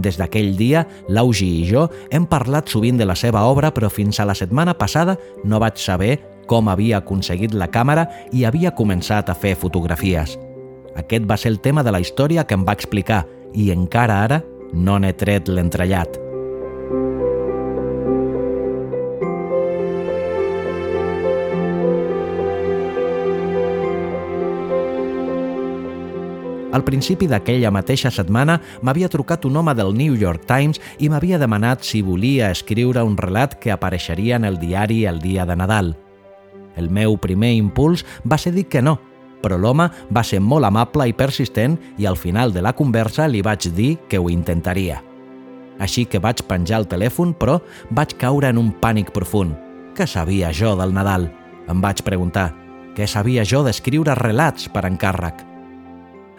Des 0.00 0.16
d'aquell 0.16 0.54
dia, 0.56 0.84
l'Augi 1.10 1.48
i 1.60 1.64
jo 1.66 1.88
hem 2.14 2.28
parlat 2.30 2.70
sovint 2.70 2.96
de 2.96 3.04
la 3.04 3.16
seva 3.18 3.42
obra, 3.50 3.72
però 3.74 3.90
fins 3.90 4.20
a 4.20 4.26
la 4.28 4.36
setmana 4.38 4.76
passada 4.78 5.18
no 5.44 5.58
vaig 5.60 5.82
saber 5.82 6.20
com 6.46 6.70
havia 6.70 7.02
aconseguit 7.02 7.54
la 7.58 7.68
càmera 7.70 8.06
i 8.32 8.46
havia 8.46 8.70
començat 8.70 9.28
a 9.28 9.34
fer 9.34 9.56
fotografies. 9.58 10.38
Aquest 10.96 11.26
va 11.30 11.36
ser 11.36 11.52
el 11.52 11.60
tema 11.60 11.82
de 11.82 11.92
la 11.92 12.00
història 12.00 12.46
que 12.46 12.54
em 12.58 12.66
va 12.66 12.76
explicar 12.76 13.26
i 13.54 13.70
encara 13.74 14.22
ara 14.24 14.42
no 14.72 14.98
n'he 14.98 15.12
tret 15.12 15.48
l'entrellat. 15.48 16.18
Al 26.70 26.84
principi 26.86 27.26
d'aquella 27.26 27.72
mateixa 27.74 28.12
setmana 28.14 28.60
m'havia 28.86 29.10
trucat 29.10 29.44
un 29.48 29.56
home 29.58 29.74
del 29.74 29.90
New 29.98 30.14
York 30.14 30.46
Times 30.46 30.78
i 31.02 31.08
m'havia 31.10 31.38
demanat 31.42 31.82
si 31.82 32.02
volia 32.02 32.52
escriure 32.54 33.02
un 33.02 33.16
relat 33.18 33.58
que 33.58 33.72
apareixeria 33.74 34.38
en 34.38 34.46
el 34.46 34.60
diari 34.62 35.04
el 35.10 35.18
dia 35.18 35.46
de 35.46 35.56
Nadal. 35.58 35.96
El 36.76 36.88
meu 36.90 37.16
primer 37.18 37.56
impuls 37.58 38.04
va 38.22 38.38
ser 38.38 38.54
dir 38.54 38.68
que 38.70 38.82
no, 38.82 39.00
però 39.42 39.58
l'home 39.58 39.88
va 40.10 40.22
ser 40.24 40.40
molt 40.40 40.68
amable 40.68 41.08
i 41.08 41.16
persistent 41.16 41.78
i 41.98 42.06
al 42.06 42.16
final 42.16 42.52
de 42.52 42.62
la 42.62 42.74
conversa 42.76 43.28
li 43.28 43.42
vaig 43.42 43.70
dir 43.74 43.96
que 44.08 44.18
ho 44.18 44.30
intentaria. 44.30 45.00
Així 45.80 46.04
que 46.04 46.20
vaig 46.20 46.42
penjar 46.44 46.82
el 46.82 46.88
telèfon, 46.88 47.32
però 47.32 47.58
vaig 47.90 48.12
caure 48.20 48.50
en 48.52 48.58
un 48.60 48.72
pànic 48.82 49.14
profund. 49.16 49.56
Què 49.96 50.06
sabia 50.06 50.52
jo 50.52 50.74
del 50.76 50.92
Nadal? 50.92 51.30
Em 51.68 51.80
vaig 51.80 52.02
preguntar. 52.04 52.50
Què 52.96 53.06
sabia 53.08 53.46
jo 53.46 53.62
d'escriure 53.64 54.14
relats 54.18 54.68
per 54.68 54.84
encàrrec? 54.88 55.46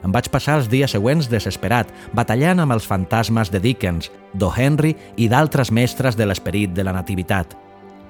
Em 0.01 0.13
vaig 0.13 0.29
passar 0.33 0.57
els 0.59 0.69
dies 0.69 0.93
següents 0.93 1.29
desesperat, 1.29 1.89
batallant 2.17 2.61
amb 2.63 2.73
els 2.73 2.87
fantasmes 2.89 3.51
de 3.53 3.61
Dickens, 3.61 4.09
d'O. 4.33 4.49
Henry 4.57 4.95
i 5.17 5.29
d'altres 5.29 5.71
mestres 5.71 6.17
de 6.17 6.25
l'esperit 6.25 6.73
de 6.73 6.85
la 6.85 6.93
nativitat. 6.95 7.53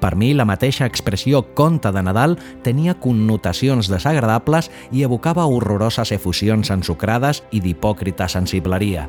Per 0.02 0.16
mi, 0.18 0.32
la 0.34 0.48
mateixa 0.50 0.88
expressió 0.90 1.44
conte 1.54 1.92
de 1.94 2.02
Nadal 2.02 2.34
tenia 2.66 2.98
connotacions 2.98 3.86
desagradables 3.92 4.72
i 4.90 5.04
evocava 5.06 5.46
horroroses 5.46 6.10
efusions 6.16 6.74
ensucrades 6.74 7.44
i 7.54 7.62
d'hipòcrita 7.62 8.26
sensibleria. 8.26 9.06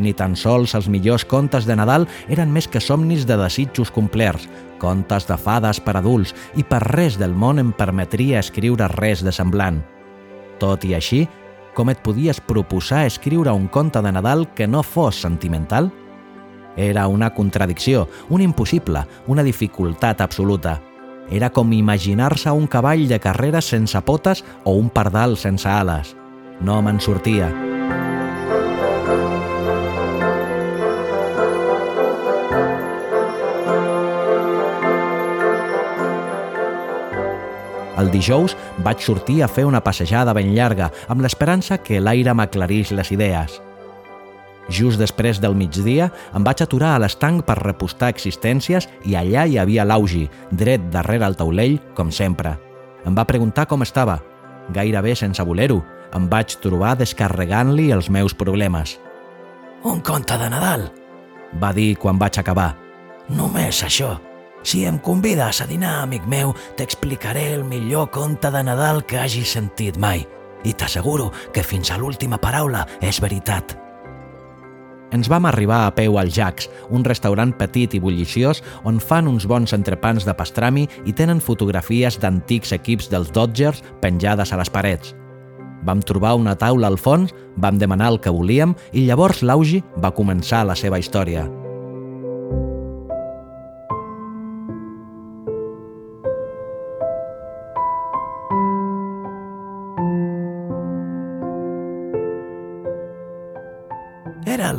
Ni 0.00 0.10
tan 0.16 0.34
sols 0.34 0.74
els 0.74 0.88
millors 0.90 1.26
contes 1.28 1.68
de 1.68 1.76
Nadal 1.78 2.08
eren 2.26 2.50
més 2.50 2.66
que 2.66 2.82
somnis 2.82 3.26
de 3.28 3.36
desitjos 3.38 3.92
complerts, 3.94 4.48
contes 4.82 5.28
de 5.28 5.36
fades 5.38 5.78
per 5.84 5.94
adults, 6.00 6.34
i 6.56 6.64
per 6.64 6.80
res 6.88 7.18
del 7.20 7.36
món 7.36 7.62
em 7.62 7.70
permetria 7.70 8.40
escriure 8.40 8.88
res 8.96 9.22
de 9.22 9.30
semblant. 9.30 9.78
Tot 10.58 10.88
i 10.88 10.96
així, 10.96 11.26
com 11.76 11.92
et 11.92 12.00
podies 12.02 12.40
proposar 12.42 13.04
escriure 13.06 13.52
un 13.54 13.68
conte 13.68 14.02
de 14.02 14.10
Nadal 14.10 14.48
que 14.56 14.66
no 14.66 14.82
fos 14.82 15.20
sentimental? 15.22 15.92
Era 16.76 17.06
una 17.08 17.30
contradicció, 17.34 18.08
un 18.28 18.40
impossible, 18.40 19.06
una 19.26 19.42
dificultat 19.42 20.20
absoluta. 20.20 20.80
Era 21.30 21.50
com 21.50 21.72
imaginar-se 21.72 22.50
un 22.50 22.66
cavall 22.66 23.06
de 23.08 23.20
carrera 23.20 23.60
sense 23.60 24.00
potes 24.02 24.44
o 24.64 24.74
un 24.74 24.90
pardal 24.90 25.36
sense 25.36 25.68
ales. 25.68 26.16
No 26.60 26.82
me'n 26.82 27.00
sortia. 27.00 27.50
El 38.00 38.08
dijous 38.10 38.56
vaig 38.80 39.02
sortir 39.04 39.42
a 39.44 39.48
fer 39.48 39.66
una 39.68 39.82
passejada 39.84 40.32
ben 40.32 40.54
llarga, 40.56 40.88
amb 41.08 41.20
l'esperança 41.20 41.82
que 41.84 42.00
l'aire 42.00 42.32
m'aclarís 42.34 42.94
les 42.96 43.12
idees. 43.12 43.60
Just 44.70 45.00
després 45.02 45.40
del 45.42 45.56
migdia 45.58 46.08
em 46.36 46.44
vaig 46.46 46.62
aturar 46.62 46.94
a 46.94 47.00
l'estanc 47.02 47.42
per 47.44 47.58
repostar 47.58 48.12
existències 48.14 48.86
i 49.04 49.16
allà 49.18 49.44
hi 49.46 49.58
havia 49.58 49.84
l'Augi, 49.84 50.28
dret 50.50 50.86
darrere 50.94 51.26
el 51.26 51.36
taulell, 51.36 51.80
com 51.98 52.12
sempre. 52.14 52.54
Em 53.04 53.16
va 53.16 53.26
preguntar 53.26 53.66
com 53.66 53.82
estava. 53.82 54.20
Gairebé 54.70 55.16
sense 55.18 55.42
voler-ho, 55.42 55.80
em 56.14 56.30
vaig 56.30 56.54
trobar 56.62 56.94
descarregant-li 57.00 57.90
els 57.90 58.10
meus 58.10 58.34
problemes. 58.34 58.98
«Un 59.82 60.00
conte 60.06 60.38
de 60.38 60.50
Nadal», 60.52 60.90
va 61.58 61.72
dir 61.74 61.96
quan 61.98 62.18
vaig 62.18 62.38
acabar. 62.38 62.76
«Només 63.28 63.82
això». 63.82 64.18
Si 64.62 64.84
em 64.84 64.98
convides 65.00 65.62
a 65.62 65.66
dinar, 65.66 66.02
amic 66.02 66.26
meu, 66.28 66.52
t'explicaré 66.76 67.54
el 67.54 67.64
millor 67.64 68.10
conte 68.12 68.50
de 68.52 68.60
Nadal 68.62 69.06
que 69.08 69.16
hagis 69.18 69.56
sentit 69.56 69.96
mai. 69.96 70.26
I 70.68 70.74
t'asseguro 70.76 71.30
que 71.54 71.64
fins 71.64 71.90
a 71.90 71.96
l'última 71.96 72.36
paraula 72.36 72.84
és 73.00 73.22
veritat. 73.24 73.89
Ens 75.12 75.28
vam 75.28 75.46
arribar 75.48 75.84
a 75.86 75.94
peu 75.94 76.18
al 76.18 76.30
Jax, 76.30 76.68
un 76.90 77.04
restaurant 77.04 77.52
petit 77.58 77.94
i 77.94 78.00
bulliciós 78.02 78.62
on 78.86 79.00
fan 79.02 79.28
uns 79.28 79.46
bons 79.50 79.74
entrepans 79.74 80.26
de 80.26 80.34
pastrami 80.38 80.86
i 81.04 81.14
tenen 81.16 81.42
fotografies 81.42 82.20
d'antics 82.22 82.74
equips 82.76 83.10
dels 83.10 83.32
Dodgers 83.34 83.82
penjades 84.02 84.52
a 84.52 84.60
les 84.60 84.70
parets. 84.70 85.14
Vam 85.82 86.02
trobar 86.04 86.36
una 86.36 86.54
taula 86.60 86.90
al 86.92 86.98
fons, 87.00 87.32
vam 87.56 87.78
demanar 87.80 88.12
el 88.12 88.20
que 88.20 88.30
volíem 88.30 88.76
i 88.92 89.06
llavors 89.08 89.42
l'Augi 89.42 89.82
va 89.98 90.14
començar 90.14 90.62
la 90.68 90.76
seva 90.76 91.00
història. 91.00 91.48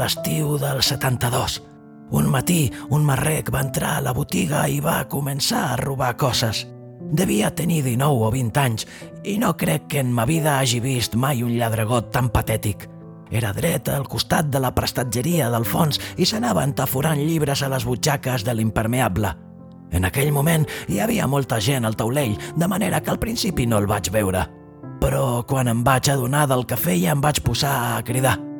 L'estiu 0.01 0.57
del 0.57 0.81
72. 0.81 1.61
Un 2.11 2.27
matí, 2.33 2.71
un 2.89 3.05
marrec 3.05 3.51
va 3.53 3.61
entrar 3.61 3.97
a 3.97 4.01
la 4.03 4.13
botiga 4.17 4.65
i 4.67 4.79
va 4.81 5.03
començar 5.07 5.61
a 5.69 5.77
robar 5.79 6.15
coses. 6.17 6.65
Devia 7.11 7.51
tenir 7.55 7.83
19 7.85 8.25
o 8.25 8.31
20 8.33 8.61
anys 8.63 8.87
i 9.27 9.37
no 9.37 9.53
crec 9.57 9.87
que 9.91 10.01
en 10.01 10.11
ma 10.11 10.25
vida 10.25 10.57
hagi 10.57 10.81
vist 10.81 11.15
mai 11.15 11.43
un 11.43 11.53
lladregot 11.53 12.09
tan 12.11 12.31
patètic. 12.33 12.87
Era 13.31 13.53
dret 13.53 13.87
al 13.93 14.09
costat 14.11 14.49
de 14.51 14.59
la 14.59 14.73
prestatgeria 14.75 15.51
del 15.53 15.67
fons 15.69 16.01
i 16.17 16.25
s'anava 16.25 16.65
entaforant 16.67 17.21
llibres 17.21 17.61
a 17.61 17.69
les 17.71 17.85
butxaques 17.85 18.43
de 18.43 18.57
l'impermeable. 18.57 19.35
En 19.91 20.07
aquell 20.07 20.31
moment 20.33 20.65
hi 20.89 20.99
havia 20.99 21.27
molta 21.27 21.59
gent 21.61 21.85
al 21.85 21.95
taulell, 21.99 22.37
de 22.55 22.67
manera 22.67 22.99
que 22.99 23.11
al 23.11 23.19
principi 23.19 23.67
no 23.67 23.77
el 23.77 23.87
vaig 23.91 24.09
veure. 24.11 24.47
Però 25.01 25.43
quan 25.47 25.67
em 25.67 25.83
vaig 25.83 26.09
adonar 26.09 26.47
del 26.47 26.65
que 26.65 26.79
feia 26.79 27.11
em 27.11 27.21
vaig 27.21 27.43
posar 27.45 27.75
a 27.97 28.07
cridar– 28.07 28.39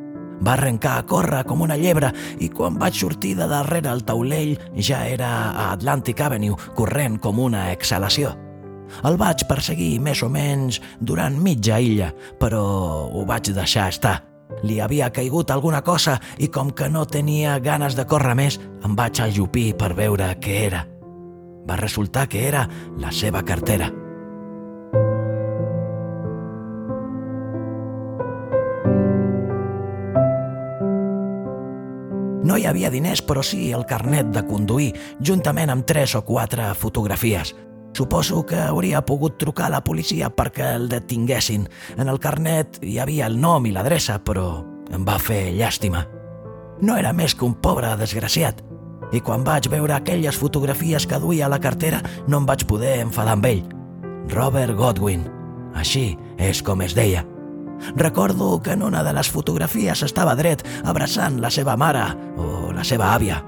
va 0.41 0.53
arrencar 0.53 0.97
a 0.97 1.05
córrer 1.07 1.43
com 1.47 1.61
una 1.61 1.77
llebre 1.77 2.11
i 2.39 2.49
quan 2.49 2.79
vaig 2.81 2.97
sortir 2.97 3.35
de 3.39 3.47
darrere 3.49 3.91
el 3.91 4.03
taulell 4.05 4.57
ja 4.75 5.05
era 5.07 5.31
a 5.51 5.71
Atlantic 5.71 6.21
Avenue, 6.21 6.57
corrent 6.75 7.19
com 7.21 7.39
una 7.39 7.69
exhalació. 7.71 8.33
El 9.07 9.15
vaig 9.17 9.45
perseguir 9.47 10.01
més 10.03 10.21
o 10.23 10.29
menys 10.29 10.81
durant 10.99 11.37
mitja 11.39 11.79
illa, 11.79 12.11
però 12.39 12.63
ho 13.07 13.23
vaig 13.25 13.53
deixar 13.55 13.87
estar. 13.89 14.19
li 14.63 14.81
havia 14.83 15.07
caigut 15.09 15.49
alguna 15.49 15.79
cosa 15.81 16.17
i 16.37 16.49
com 16.51 16.71
que 16.75 16.89
no 16.89 17.05
tenia 17.07 17.57
ganes 17.59 17.95
de 17.95 18.05
córrer 18.05 18.35
més, 18.35 18.59
em 18.83 18.95
vaig 18.99 19.21
ajupir 19.23 19.73
per 19.79 19.93
veure 19.95 20.27
què 20.43 20.59
era. 20.67 20.85
Va 21.67 21.79
resultar 21.79 22.27
que 22.27 22.45
era 22.47 22.67
la 22.97 23.11
seva 23.11 23.41
cartera. 23.47 24.00
No 32.51 32.57
hi 32.59 32.65
havia 32.67 32.89
diners, 32.91 33.21
però 33.23 33.39
sí 33.47 33.69
el 33.71 33.85
carnet 33.87 34.27
de 34.35 34.41
conduir, 34.43 34.89
juntament 35.23 35.69
amb 35.71 35.85
tres 35.87 36.17
o 36.19 36.25
quatre 36.27 36.65
fotografies. 36.75 37.53
Suposo 37.95 38.41
que 38.43 38.59
hauria 38.59 38.99
pogut 39.07 39.37
trucar 39.39 39.69
a 39.69 39.71
la 39.77 39.79
policia 39.87 40.27
perquè 40.35 40.73
el 40.75 40.89
detinguessin. 40.91 41.63
En 41.95 42.11
el 42.11 42.19
carnet 42.19 42.81
hi 42.83 42.97
havia 42.99 43.31
el 43.31 43.39
nom 43.39 43.69
i 43.69 43.71
l'adreça, 43.71 44.19
però 44.19 44.65
em 44.91 45.07
va 45.07 45.15
fer 45.15 45.55
llàstima. 45.55 46.03
No 46.83 46.99
era 46.99 47.15
més 47.15 47.39
que 47.39 47.47
un 47.47 47.55
pobre 47.55 47.95
desgraciat. 47.95 48.59
I 49.15 49.23
quan 49.23 49.47
vaig 49.47 49.71
veure 49.71 49.95
aquelles 49.95 50.35
fotografies 50.35 51.07
que 51.07 51.23
duia 51.23 51.47
a 51.47 51.53
la 51.55 51.63
cartera, 51.63 52.03
no 52.27 52.43
em 52.43 52.51
vaig 52.51 52.67
poder 52.67 52.97
enfadar 53.07 53.39
amb 53.39 53.47
ell. 53.47 53.63
Robert 54.35 54.75
Godwin. 54.75 55.23
Així 55.71 56.17
és 56.35 56.59
com 56.59 56.83
es 56.83 56.99
deia. 56.99 57.23
Recordo 57.95 58.61
que 58.61 58.71
en 58.71 58.83
una 58.83 59.03
de 59.03 59.13
les 59.13 59.29
fotografies 59.29 60.03
estava 60.03 60.35
dret 60.35 60.63
abraçant 60.85 61.39
la 61.41 61.51
seva 61.51 61.77
mare 61.77 62.05
o 62.37 62.71
la 62.73 62.83
seva 62.83 63.13
àvia. 63.15 63.41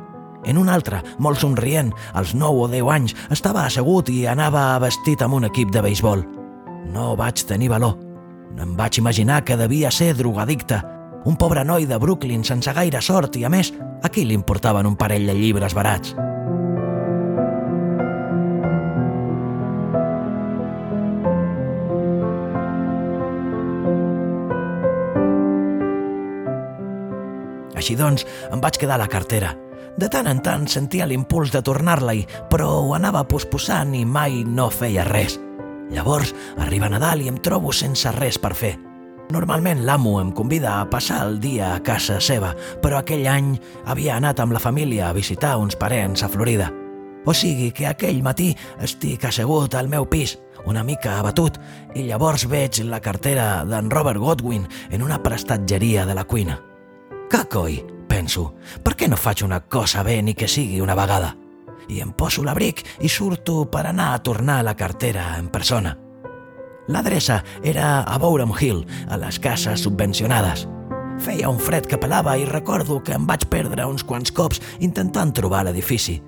En 0.44 0.58
una 0.58 0.74
altra, 0.76 1.02
molt 1.20 1.40
somrient, 1.40 1.94
als 2.14 2.34
9 2.36 2.66
o 2.66 2.68
10 2.68 2.90
anys, 2.92 3.16
estava 3.32 3.64
assegut 3.66 4.10
i 4.12 4.26
anava 4.28 4.80
vestit 4.84 5.22
amb 5.24 5.40
un 5.40 5.48
equip 5.48 5.72
de 5.72 5.84
béisbol. 5.86 6.26
No 6.92 7.14
vaig 7.16 7.46
tenir 7.48 7.72
valor. 7.72 7.96
Em 8.60 8.76
vaig 8.78 9.00
imaginar 9.00 9.44
que 9.44 9.58
devia 9.58 9.92
ser 9.92 10.14
drogadicte, 10.18 10.82
un 11.26 11.38
pobre 11.40 11.64
noi 11.64 11.88
de 11.88 11.98
Brooklyn 11.98 12.44
sense 12.44 12.74
gaire 12.76 13.02
sort 13.02 13.40
i, 13.40 13.48
a 13.48 13.50
més, 13.50 13.72
a 14.04 14.12
qui 14.12 14.28
li 14.28 14.36
importaven 14.36 14.86
un 14.86 15.00
parell 15.00 15.26
de 15.30 15.38
llibres 15.40 15.74
barats? 15.74 16.18
Així 27.84 28.00
doncs, 28.00 28.24
em 28.48 28.64
vaig 28.64 28.80
quedar 28.80 28.96
la 28.98 29.12
cartera– 29.12 29.52
de 29.94 30.08
tant 30.10 30.26
en 30.26 30.40
tant 30.42 30.64
sentia 30.66 31.06
l'impuls 31.06 31.52
de 31.54 31.62
tornar-la-hi, 31.62 32.24
però 32.50 32.70
ho 32.82 32.96
anava 32.98 33.22
posposant 33.30 33.94
i 33.94 34.02
mai 34.10 34.42
no 34.42 34.72
feia 34.74 35.06
res. 35.06 35.38
Llavors 35.94 36.32
arriba 36.58 36.90
Nadal 36.90 37.22
i 37.22 37.30
em 37.30 37.38
trobo 37.38 37.74
sense 37.76 38.10
res 38.16 38.40
per 38.42 38.56
fer. 38.58 38.74
Normalment 39.34 39.84
l'amo 39.86 40.16
em 40.20 40.32
convida 40.34 40.80
a 40.80 40.88
passar 40.90 41.22
el 41.28 41.38
dia 41.44 41.76
a 41.76 41.84
casa 41.86 42.18
seva, 42.20 42.56
però 42.82 43.00
aquell 43.00 43.28
any 43.30 43.54
havia 43.86 44.18
anat 44.18 44.42
amb 44.42 44.58
la 44.58 44.64
família 44.64 45.12
a 45.12 45.14
visitar 45.14 45.60
uns 45.62 45.78
parents 45.78 46.26
a 46.26 46.30
Florida. 46.30 46.72
O 47.26 47.32
sigui 47.38 47.70
que 47.72 47.86
aquell 47.88 48.26
matí 48.26 48.50
estic 48.84 49.30
assegut 49.30 49.78
al 49.78 49.94
meu 49.94 50.10
pis, 50.10 50.40
una 50.66 50.84
mica 50.84 51.20
abatut, 51.22 51.62
i 51.94 52.10
llavors 52.10 52.50
veig 52.50 52.82
la 52.90 53.00
cartera 53.00 53.64
d'en 53.64 53.94
Robert 53.94 54.20
Godwin 54.20 54.68
en 54.90 55.06
una 55.06 55.22
prestatgeria 55.22 56.10
de 56.10 56.18
la 56.18 56.26
cuina. 56.26 56.60
Que 57.30 57.44
coi, 57.50 57.80
penso, 58.08 58.54
per 58.84 58.96
què 58.98 59.10
no 59.10 59.18
faig 59.18 59.44
una 59.46 59.62
cosa 59.66 60.04
bé 60.04 60.22
ni 60.22 60.36
que 60.38 60.48
sigui 60.48 60.82
una 60.82 60.96
vegada? 60.96 61.34
I 61.90 62.00
em 62.04 62.14
poso 62.16 62.44
l'abric 62.44 62.84
i 63.04 63.10
surto 63.10 63.66
per 63.72 63.88
anar 63.88 64.14
a 64.14 64.22
tornar 64.24 64.60
a 64.62 64.68
la 64.70 64.76
cartera 64.80 65.34
en 65.38 65.50
persona. 65.52 65.98
L'adreça 66.88 67.44
era 67.64 68.02
a 68.04 68.18
Bowram 68.20 68.52
Hill, 68.60 68.84
a 69.10 69.18
les 69.18 69.40
cases 69.40 69.84
subvencionades. 69.84 70.68
Feia 71.24 71.50
un 71.50 71.60
fred 71.60 71.88
que 71.88 71.98
pelava 71.98 72.36
i 72.38 72.46
recordo 72.46 73.00
que 73.04 73.14
em 73.16 73.28
vaig 73.28 73.46
perdre 73.48 73.86
uns 73.88 74.04
quants 74.04 74.34
cops 74.36 74.62
intentant 74.80 75.32
trobar 75.32 75.64
l'edifici. 75.64 76.20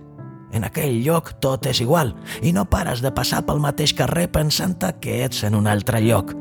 En 0.56 0.64
aquell 0.64 1.02
lloc 1.04 1.34
tot 1.44 1.66
és 1.68 1.82
igual 1.84 2.14
i 2.42 2.54
no 2.56 2.64
pares 2.72 3.02
de 3.04 3.12
passar 3.12 3.42
pel 3.44 3.60
mateix 3.60 3.94
carrer 3.98 4.30
pensant 4.32 4.78
que 5.02 5.24
ets 5.26 5.44
en 5.44 5.56
un 5.56 5.68
altre 5.68 6.00
lloc. 6.00 6.32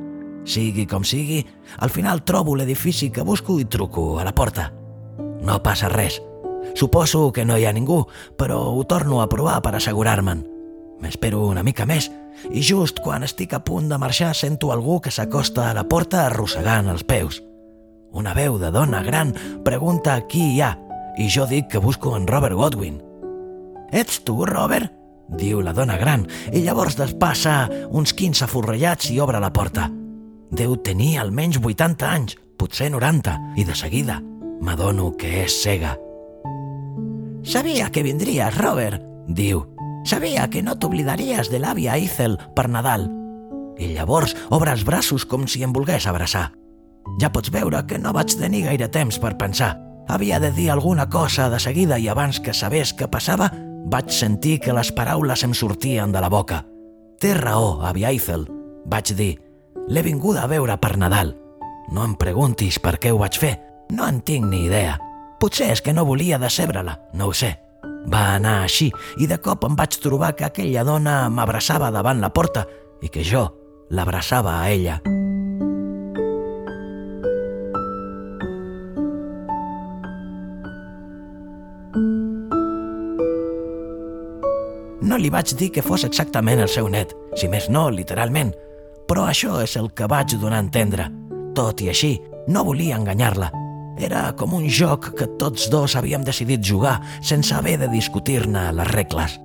Sigui 0.44 0.85
com 0.87 1.04
sigui, 1.04 1.40
al 1.80 1.90
final 1.90 2.22
trobo 2.24 2.54
l'edifici 2.57 3.11
que 3.11 3.24
busco 3.24 3.59
i 3.59 3.64
truco 3.64 4.18
a 4.20 4.24
la 4.24 4.35
porta. 4.35 4.70
No 5.40 5.62
passa 5.62 5.88
res. 5.88 6.20
Suposo 6.74 7.30
que 7.33 7.44
no 7.44 7.57
hi 7.57 7.64
ha 7.64 7.72
ningú, 7.72 8.04
però 8.37 8.61
ho 8.72 8.85
torno 8.85 9.20
a 9.22 9.28
provar 9.28 9.61
per 9.62 9.74
assegurar-me'n. 9.76 10.44
M'espero 11.00 11.46
una 11.48 11.62
mica 11.62 11.87
més 11.87 12.11
i 12.50 12.62
just 12.62 13.00
quan 13.04 13.24
estic 13.24 13.54
a 13.54 13.61
punt 13.64 13.88
de 13.88 13.98
marxar 13.98 14.35
sento 14.37 14.72
algú 14.72 15.00
que 15.00 15.12
s'acosta 15.12 15.68
a 15.70 15.74
la 15.76 15.85
porta 15.88 16.26
arrossegant 16.26 16.88
els 16.92 17.04
peus. 17.04 17.42
Una 18.12 18.35
veu 18.35 18.59
de 18.59 18.70
dona 18.70 19.02
gran 19.02 19.33
pregunta 19.64 20.20
qui 20.30 20.54
hi 20.54 20.61
ha 20.62 20.74
i 21.18 21.28
jo 21.30 21.46
dic 21.50 21.68
que 21.70 21.83
busco 21.83 22.16
en 22.16 22.26
Robert 22.26 22.54
Godwin. 22.54 23.00
Ets 23.92 24.22
tu, 24.24 24.44
Robert? 24.44 24.92
diu 25.24 25.62
la 25.64 25.72
dona 25.72 25.96
gran 25.96 26.26
i 26.52 26.61
llavors 26.61 26.98
despassa 27.00 27.64
uns 27.90 28.12
15 28.12 28.48
forrellats 28.50 29.09
i 29.11 29.20
obre 29.24 29.40
la 29.40 29.52
porta. 29.52 29.88
Deu 30.54 30.76
tenir 30.76 31.18
almenys 31.18 31.58
80 31.58 32.06
anys, 32.06 32.38
potser 32.56 32.90
90, 32.94 33.34
i 33.58 33.64
de 33.66 33.74
seguida 33.74 34.20
m'adono 34.64 35.10
que 35.18 35.44
és 35.44 35.54
cega. 35.62 35.96
Sabia 37.44 37.90
que 37.92 38.04
vindries, 38.06 38.56
Robert, 38.56 39.02
diu. 39.28 39.64
Sabia 40.04 40.48
que 40.50 40.62
no 40.62 40.76
t'oblidaries 40.78 41.50
de 41.52 41.60
l'àvia 41.60 41.96
Ethel 42.00 42.38
per 42.56 42.68
Nadal. 42.68 43.08
I 43.80 43.90
llavors 43.96 44.34
obre 44.54 44.72
els 44.72 44.84
braços 44.84 45.24
com 45.26 45.48
si 45.48 45.64
em 45.64 45.72
volgués 45.72 46.06
abraçar. 46.06 46.50
Ja 47.20 47.32
pots 47.32 47.50
veure 47.52 47.82
que 47.88 47.98
no 47.98 48.14
vaig 48.16 48.36
tenir 48.38 48.64
gaire 48.68 48.88
temps 48.88 49.18
per 49.20 49.36
pensar. 49.40 49.74
Havia 50.08 50.38
de 50.40 50.52
dir 50.52 50.70
alguna 50.70 51.08
cosa 51.08 51.48
de 51.50 51.60
seguida 51.60 51.98
i 51.98 52.08
abans 52.08 52.40
que 52.40 52.54
sabés 52.54 52.94
què 52.96 53.08
passava, 53.10 53.50
vaig 53.90 54.12
sentir 54.12 54.58
que 54.60 54.76
les 54.76 54.92
paraules 54.92 55.44
em 55.44 55.52
sortien 55.56 56.12
de 56.12 56.20
la 56.20 56.30
boca. 56.32 56.62
Té 57.20 57.34
raó, 57.34 57.80
àvia 57.84 58.12
Ethel, 58.12 58.46
vaig 58.86 59.12
dir. 59.16 59.43
L'he 59.87 60.01
vinguda 60.03 60.44
a 60.44 60.49
veure 60.49 60.77
per 60.81 60.97
Nadal. 60.97 61.35
No 61.92 62.05
em 62.09 62.14
preguntis 62.16 62.79
per 62.81 62.97
què 62.97 63.11
ho 63.12 63.18
vaig 63.20 63.37
fer, 63.37 63.53
no 63.92 64.07
en 64.09 64.23
tinc 64.25 64.47
ni 64.49 64.64
idea. 64.64 64.97
Potser 65.40 65.68
és 65.75 65.83
que 65.85 65.92
no 65.92 66.07
volia 66.09 66.38
decebre-la, 66.40 66.97
no 67.12 67.29
ho 67.29 67.35
sé. 67.37 67.53
Va 68.09 68.35
anar 68.37 68.62
així 68.62 68.90
i 69.20 69.29
de 69.29 69.37
cop 69.44 69.66
em 69.68 69.77
vaig 69.77 69.99
trobar 70.01 70.33
que 70.38 70.47
aquella 70.49 70.85
dona 70.88 71.29
m'abraçava 71.29 71.92
davant 71.92 72.20
la 72.20 72.33
porta 72.33 72.64
i 73.05 73.12
que 73.12 73.25
jo 73.25 73.44
l'abraçava 73.90 74.57
a 74.62 74.70
ella. 74.73 75.01
No 85.05 85.20
li 85.20 85.29
vaig 85.29 85.53
dir 85.61 85.68
que 85.68 85.85
fos 85.85 86.09
exactament 86.09 86.64
el 86.64 86.73
seu 86.73 86.88
net, 86.88 87.12
si 87.37 87.53
més 87.53 87.68
no, 87.68 87.90
literalment, 87.92 88.55
però 89.08 89.28
això 89.28 89.60
és 89.62 89.76
el 89.80 89.92
que 89.94 90.08
vaig 90.10 90.36
donar 90.38 90.62
a 90.62 90.66
entendre. 90.66 91.10
Tot 91.54 91.82
i 91.84 91.90
així, 91.92 92.16
no 92.48 92.64
volia 92.64 92.96
enganyar-la, 92.96 93.50
era 93.98 94.32
com 94.34 94.54
un 94.54 94.66
joc 94.68 95.12
que 95.18 95.28
tots 95.38 95.68
dos 95.70 95.94
havíem 95.96 96.24
decidit 96.26 96.64
jugar 96.66 96.98
sense 97.22 97.54
haver 97.54 97.78
de 97.78 97.88
discutir-ne 97.88 98.70
les 98.74 98.90
regles. 98.90 99.38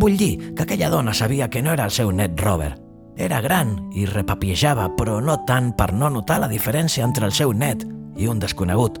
Vull 0.00 0.16
dir 0.16 0.54
que 0.54 0.62
aquella 0.62 0.90
dona 0.90 1.14
sabia 1.14 1.50
que 1.50 1.62
no 1.62 1.72
era 1.74 1.84
el 1.84 1.90
seu 1.90 2.12
net 2.12 2.38
Robert. 2.40 2.78
Era 3.16 3.40
gran 3.42 3.74
i 3.92 4.06
repapiejava, 4.06 4.88
però 4.96 5.18
no 5.20 5.40
tant 5.46 5.74
per 5.76 5.92
no 5.92 6.08
notar 6.08 6.38
la 6.40 6.48
diferència 6.48 7.04
entre 7.04 7.26
el 7.26 7.34
seu 7.36 7.52
net 7.52 7.84
i 8.16 8.30
un 8.30 8.38
desconegut. 8.38 9.00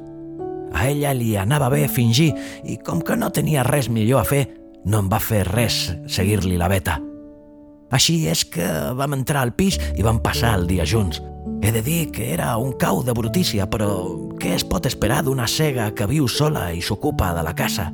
A 0.74 0.88
ella 0.90 1.14
li 1.14 1.36
anava 1.38 1.70
bé 1.70 1.86
fingir 1.88 2.32
i 2.64 2.76
com 2.84 3.00
que 3.02 3.16
no 3.16 3.30
tenia 3.30 3.64
res 3.66 3.88
millor 3.88 4.20
a 4.22 4.28
fer, 4.28 4.44
no 4.84 5.00
em 5.00 5.08
va 5.10 5.22
fer 5.22 5.44
res 5.46 5.86
seguir-li 6.06 6.58
la 6.58 6.68
veta. 6.68 6.98
Així 7.90 8.22
és 8.30 8.44
que 8.46 8.66
vam 8.96 9.18
entrar 9.18 9.42
al 9.42 9.54
pis 9.56 9.78
i 9.98 10.06
vam 10.06 10.20
passar 10.22 10.54
el 10.58 10.68
dia 10.70 10.86
junts. 10.86 11.20
He 11.60 11.72
de 11.72 11.82
dir 11.82 12.10
que 12.14 12.32
era 12.32 12.56
un 12.56 12.72
cau 12.78 13.02
de 13.04 13.12
brutícia, 13.12 13.66
però 13.68 13.90
què 14.40 14.54
es 14.56 14.64
pot 14.64 14.86
esperar 14.86 15.22
d'una 15.26 15.48
cega 15.50 15.90
que 15.94 16.08
viu 16.08 16.28
sola 16.28 16.70
i 16.72 16.80
s'ocupa 16.80 17.34
de 17.36 17.44
la 17.44 17.54
casa? 17.54 17.90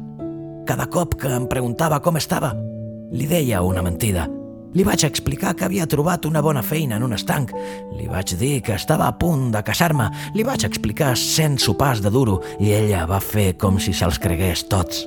Cada 0.67 0.87
cop 0.91 1.17
que 1.19 1.31
em 1.31 1.47
preguntava 1.51 2.01
com 2.03 2.19
estava, 2.19 2.53
li 3.11 3.27
deia 3.27 3.63
una 3.63 3.83
mentida. 3.87 4.27
Li 4.77 4.85
vaig 4.85 5.07
explicar 5.07 5.55
que 5.57 5.65
havia 5.65 5.87
trobat 5.89 6.27
una 6.29 6.43
bona 6.45 6.61
feina 6.63 6.99
en 6.99 7.05
un 7.07 7.15
estanc. 7.17 7.53
Li 7.97 8.09
vaig 8.11 8.35
dir 8.37 8.61
que 8.63 8.75
estava 8.77 9.07
a 9.09 9.15
punt 9.17 9.49
de 9.55 9.63
casar-me. 9.65 10.11
Li 10.35 10.45
vaig 10.45 10.67
explicar 10.69 11.15
cent 11.17 11.57
sopars 11.63 12.03
de 12.05 12.13
duro 12.13 12.43
i 12.61 12.75
ella 12.77 13.07
va 13.09 13.23
fer 13.25 13.55
com 13.57 13.81
si 13.81 13.95
se'ls 13.97 14.21
cregués 14.21 14.67
tots. 14.69 15.07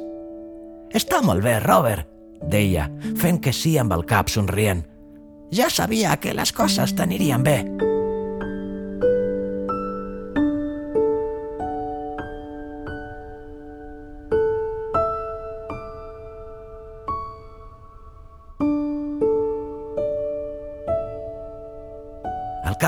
Està 0.95 1.21
molt 1.21 1.45
bé, 1.45 1.59
Robert, 1.61 2.07
deia, 2.41 2.89
fent 3.19 3.41
que 3.43 3.53
sí 3.53 3.77
amb 3.77 3.93
el 3.93 4.05
cap 4.05 4.29
somrient. 4.29 4.85
Ja 5.51 5.69
sabia 5.69 6.17
que 6.21 6.35
les 6.37 6.53
coses 6.53 6.93
t'anirien 6.95 7.43
bé. 7.43 7.63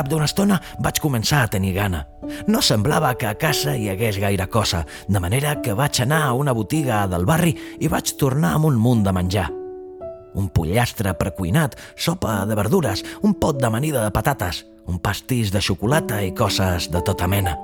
Cap 0.02 0.10
d'una 0.10 0.26
estona 0.26 0.58
vaig 0.82 0.98
començar 0.98 1.44
a 1.46 1.50
tenir 1.54 1.76
gana. 1.76 2.02
No 2.50 2.62
semblava 2.66 3.14
que 3.22 3.28
a 3.30 3.36
casa 3.38 3.76
hi 3.78 3.90
hagués 3.92 4.18
gaire 4.18 4.48
cosa, 4.50 4.82
de 5.08 5.20
manera 5.22 5.60
que 5.62 5.76
vaig 5.78 6.02
anar 6.02 6.24
a 6.26 6.34
una 6.34 6.56
botiga 6.58 7.04
del 7.12 7.28
barri 7.30 7.54
i 7.80 7.90
vaig 7.92 8.16
tornar 8.18 8.56
amb 8.58 8.72
un 8.72 8.80
munt 8.82 9.04
de 9.06 9.14
menjar. 9.14 9.50
Un 10.34 10.48
pollastre 10.50 11.14
precuinat, 11.20 11.76
sopa 11.94 12.40
de 12.50 12.58
verdures, 12.58 13.04
un 13.22 13.36
pot 13.38 13.62
d'amanida 13.62 14.02
de 14.02 14.16
patates, 14.16 14.64
un 14.88 14.98
pastís 14.98 15.52
de 15.54 15.62
xocolata 15.62 16.24
i 16.26 16.34
coses 16.34 16.90
de 16.90 17.04
tota 17.06 17.30
mena. 17.30 17.58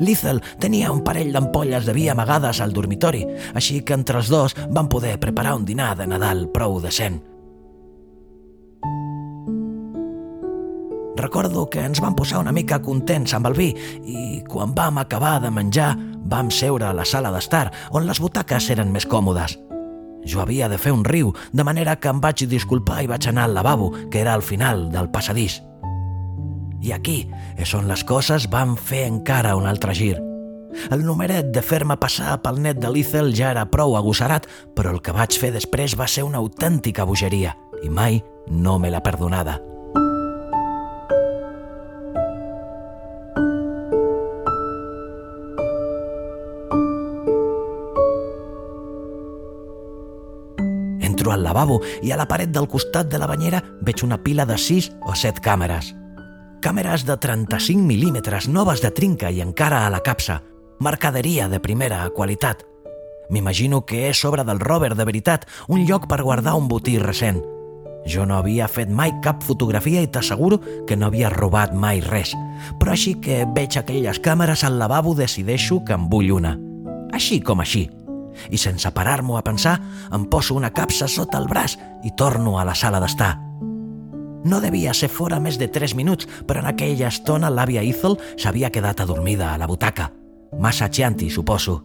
L'Ethel 0.00 0.40
tenia 0.58 0.90
un 0.90 1.04
parell 1.04 1.30
d'ampolles 1.30 1.84
de 1.86 1.94
vi 1.94 2.08
amagades 2.08 2.64
al 2.64 2.72
dormitori, 2.72 3.26
així 3.54 3.82
que 3.84 3.94
entre 3.94 4.24
els 4.24 4.32
dos 4.32 4.56
van 4.72 4.88
poder 4.88 5.20
preparar 5.20 5.58
un 5.60 5.68
dinar 5.68 5.92
de 5.94 6.08
Nadal 6.08 6.48
prou 6.50 6.80
decent. 6.80 7.20
Recordo 11.20 11.68
que 11.68 11.82
ens 11.84 12.00
vam 12.00 12.14
posar 12.16 12.38
una 12.40 12.52
mica 12.52 12.78
contents 12.80 13.34
amb 13.36 13.50
el 13.50 13.56
vi 13.58 13.68
i 14.08 14.40
quan 14.48 14.72
vam 14.72 14.96
acabar 15.02 15.34
de 15.42 15.50
menjar 15.52 15.90
vam 16.32 16.48
seure 16.48 16.86
a 16.88 16.94
la 16.96 17.04
sala 17.04 17.32
d'estar 17.34 17.66
on 17.92 18.06
les 18.08 18.20
butaques 18.24 18.70
eren 18.72 18.88
més 18.94 19.04
còmodes. 19.04 19.58
Jo 20.24 20.40
havia 20.40 20.68
de 20.68 20.78
fer 20.80 20.92
un 20.92 21.04
riu, 21.04 21.34
de 21.52 21.64
manera 21.64 21.96
que 22.00 22.08
em 22.08 22.20
vaig 22.24 22.46
disculpar 22.48 23.02
i 23.04 23.08
vaig 23.10 23.28
anar 23.28 23.44
al 23.44 23.54
lavabo, 23.54 23.92
que 24.10 24.20
era 24.20 24.32
al 24.32 24.42
final 24.42 24.88
del 24.92 25.10
passadís. 25.12 25.60
I 26.80 26.92
aquí 26.96 27.28
és 27.60 27.74
on 27.76 27.88
les 27.88 28.04
coses 28.04 28.48
van 28.48 28.76
fer 28.76 29.04
encara 29.08 29.56
un 29.56 29.68
altre 29.68 29.92
gir. 29.94 30.16
El 30.88 31.04
numeret 31.04 31.50
de 31.52 31.60
fer-me 31.60 31.98
passar 32.00 32.38
pel 32.40 32.62
net 32.64 32.80
de 32.80 32.88
l'Ethel 32.88 33.34
ja 33.36 33.50
era 33.52 33.66
prou 33.68 33.96
agosserat, 33.98 34.46
però 34.76 34.94
el 34.94 35.02
que 35.04 35.12
vaig 35.12 35.36
fer 35.36 35.52
després 35.52 35.98
va 36.00 36.08
ser 36.08 36.24
una 36.24 36.40
autèntica 36.40 37.04
bogeria 37.04 37.56
i 37.82 37.90
mai 37.90 38.22
no 38.48 38.78
me 38.78 38.88
l'ha 38.88 39.04
perdonada. 39.04 39.58
Lavabo 51.50 51.80
i 52.02 52.12
a 52.14 52.18
la 52.20 52.28
paret 52.30 52.54
del 52.54 52.68
costat 52.70 53.10
de 53.10 53.18
la 53.18 53.26
banyera 53.26 53.62
veig 53.82 54.04
una 54.06 54.22
pila 54.22 54.46
de 54.46 54.56
6 54.58 54.92
o 55.02 55.14
7 55.14 55.42
càmeres. 55.42 55.92
Càmeres 56.60 57.06
de 57.08 57.16
35 57.16 57.82
mil·límetres 57.88 58.46
noves 58.48 58.82
de 58.84 58.90
trinca 58.94 59.30
i 59.32 59.40
encara 59.40 59.86
a 59.86 59.90
la 59.90 60.02
capsa. 60.04 60.42
Mercaderia 60.80 61.48
de 61.48 61.60
primera 61.60 62.02
qualitat. 62.16 62.66
M'imagino 63.30 63.84
que 63.86 64.08
és 64.10 64.24
obra 64.24 64.44
del 64.44 64.60
Robert 64.60 64.98
de 64.98 65.06
veritat, 65.06 65.46
un 65.68 65.86
lloc 65.86 66.06
per 66.10 66.22
guardar 66.22 66.56
un 66.58 66.68
botí 66.68 66.98
recent. 66.98 67.40
Jo 68.06 68.24
no 68.26 68.36
havia 68.36 68.68
fet 68.68 68.90
mai 68.90 69.12
cap 69.24 69.42
fotografia 69.44 70.02
i 70.02 70.08
t'asseguro 70.08 70.60
que 70.88 70.96
no 70.96 71.06
havia 71.06 71.30
robat 71.30 71.72
mai 71.72 72.00
res. 72.04 72.34
Però 72.80 72.92
així 72.92 73.14
que 73.22 73.44
veig 73.54 73.78
aquelles 73.78 74.20
càmeres 74.20 74.64
al 74.64 74.78
lavabo 74.80 75.14
decideixo 75.14 75.82
que 75.84 75.96
en 75.96 76.08
vull 76.12 76.32
una. 76.40 76.58
Així 77.12 77.40
com 77.40 77.60
així 77.60 77.88
i 78.50 78.58
sense 78.58 78.90
parar-m'ho 78.96 79.36
a 79.36 79.44
pensar 79.44 79.76
em 80.12 80.24
poso 80.30 80.56
una 80.56 80.72
capsa 80.72 81.08
sota 81.08 81.38
el 81.38 81.48
braç 81.48 81.76
i 82.04 82.14
torno 82.16 82.58
a 82.58 82.64
la 82.64 82.74
sala 82.74 83.00
d'estar. 83.00 83.36
No 84.44 84.60
devia 84.60 84.94
ser 84.96 85.10
fora 85.12 85.40
més 85.40 85.58
de 85.60 85.68
3 85.68 85.94
minuts, 85.98 86.26
però 86.48 86.62
en 86.62 86.70
aquella 86.70 87.10
estona 87.12 87.50
l'àvia 87.52 87.84
Ethel 87.84 88.16
s'havia 88.40 88.70
quedat 88.72 89.02
adormida 89.04 89.52
a 89.52 89.58
la 89.60 89.68
butaca. 89.68 90.10
Massa 90.58 90.88
xanti, 90.88 91.28
suposo. 91.30 91.82